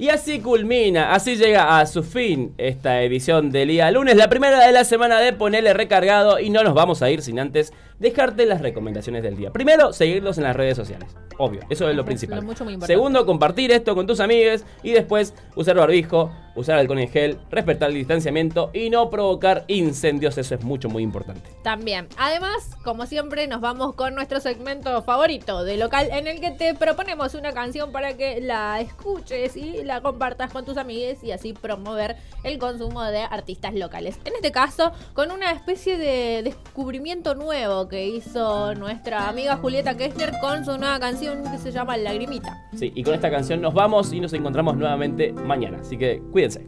Y 0.00 0.10
así 0.10 0.38
culmina, 0.38 1.12
así 1.12 1.34
llega 1.34 1.80
a 1.80 1.86
su 1.86 2.04
fin 2.04 2.54
esta 2.56 3.02
edición 3.02 3.50
del 3.50 3.66
día 3.68 3.90
lunes, 3.90 4.14
la 4.16 4.28
primera 4.28 4.64
de 4.64 4.70
la 4.72 4.84
semana 4.84 5.18
de 5.18 5.32
Ponele 5.32 5.74
Recargado 5.74 6.38
y 6.38 6.50
no 6.50 6.62
nos 6.62 6.72
vamos 6.74 7.02
a 7.02 7.10
ir 7.10 7.20
sin 7.20 7.40
antes 7.40 7.72
dejarte 7.98 8.46
las 8.46 8.60
recomendaciones 8.60 9.22
del 9.22 9.36
día. 9.36 9.50
Primero, 9.50 9.92
seguirlos 9.92 10.38
en 10.38 10.44
las 10.44 10.56
redes 10.56 10.76
sociales, 10.76 11.08
obvio, 11.38 11.60
eso 11.70 11.88
es 11.88 11.96
lo 11.96 12.04
principal. 12.04 12.40
lo 12.40 12.44
mucho, 12.44 12.64
muy 12.64 12.74
importante. 12.74 12.94
Segundo, 12.94 13.26
compartir 13.26 13.72
esto 13.72 13.94
con 13.94 14.06
tus 14.06 14.20
amigos 14.20 14.64
y 14.82 14.92
después 14.92 15.34
usar 15.56 15.76
barbijo, 15.76 16.30
usar 16.54 16.78
alcohol 16.78 16.98
en 16.98 17.08
gel, 17.08 17.38
respetar 17.50 17.90
el 17.90 17.96
distanciamiento 17.96 18.70
y 18.72 18.90
no 18.90 19.10
provocar 19.10 19.64
incendios, 19.68 20.36
eso 20.38 20.54
es 20.54 20.64
mucho, 20.64 20.88
muy 20.88 21.02
importante. 21.02 21.50
También. 21.62 22.08
Además, 22.16 22.76
como 22.84 23.06
siempre, 23.06 23.46
nos 23.46 23.60
vamos 23.60 23.94
con 23.94 24.14
nuestro 24.14 24.40
segmento 24.40 25.02
favorito 25.02 25.64
de 25.64 25.76
local 25.76 26.08
en 26.10 26.26
el 26.26 26.40
que 26.40 26.50
te 26.50 26.74
proponemos 26.74 27.34
una 27.34 27.52
canción 27.52 27.92
para 27.92 28.16
que 28.16 28.40
la 28.40 28.80
escuches 28.80 29.56
y 29.56 29.84
la 29.84 30.00
compartas 30.00 30.52
con 30.52 30.64
tus 30.64 30.76
amigos 30.76 31.22
y 31.22 31.32
así 31.32 31.52
promover 31.52 32.16
el 32.42 32.58
consumo 32.58 33.02
de 33.04 33.20
artistas 33.20 33.74
locales. 33.74 34.18
En 34.24 34.34
este 34.34 34.52
caso, 34.52 34.92
con 35.14 35.30
una 35.30 35.52
especie 35.52 35.98
de 35.98 36.42
descubrimiento 36.42 37.34
nuevo 37.34 37.87
que 37.88 38.06
hizo 38.06 38.74
nuestra 38.74 39.28
amiga 39.28 39.56
Julieta 39.56 39.96
Kessler 39.96 40.32
con 40.40 40.64
su 40.64 40.76
nueva 40.78 41.00
canción 41.00 41.42
que 41.50 41.58
se 41.58 41.72
llama 41.72 41.96
Lagrimita. 41.96 42.68
Sí, 42.74 42.92
y 42.94 43.02
con 43.02 43.14
esta 43.14 43.30
canción 43.30 43.60
nos 43.60 43.74
vamos 43.74 44.12
y 44.12 44.20
nos 44.20 44.32
encontramos 44.32 44.76
nuevamente 44.76 45.32
mañana, 45.32 45.78
así 45.80 45.96
que 45.96 46.20
cuídense. 46.30 46.66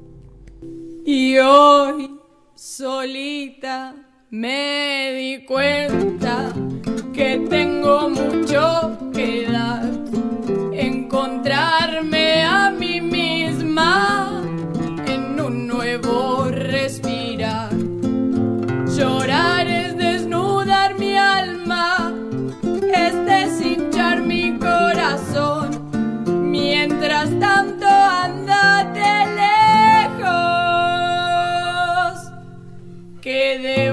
Y 1.04 1.38
hoy, 1.38 2.18
solita, 2.54 3.94
me 4.30 5.12
di 5.12 5.44
cuenta 5.44 6.52
que 7.12 7.46
tengo 7.48 8.08
mucho 8.10 8.98
que 9.12 9.46
dar. 9.50 9.88
Encontrarme 10.72 12.42
a 12.44 12.70
mí 12.70 13.00
misma 13.00 14.39
tanto, 27.38 27.86
andate 27.86 29.26
lejos, 30.20 30.40
que 33.20 33.58
de 33.58 33.92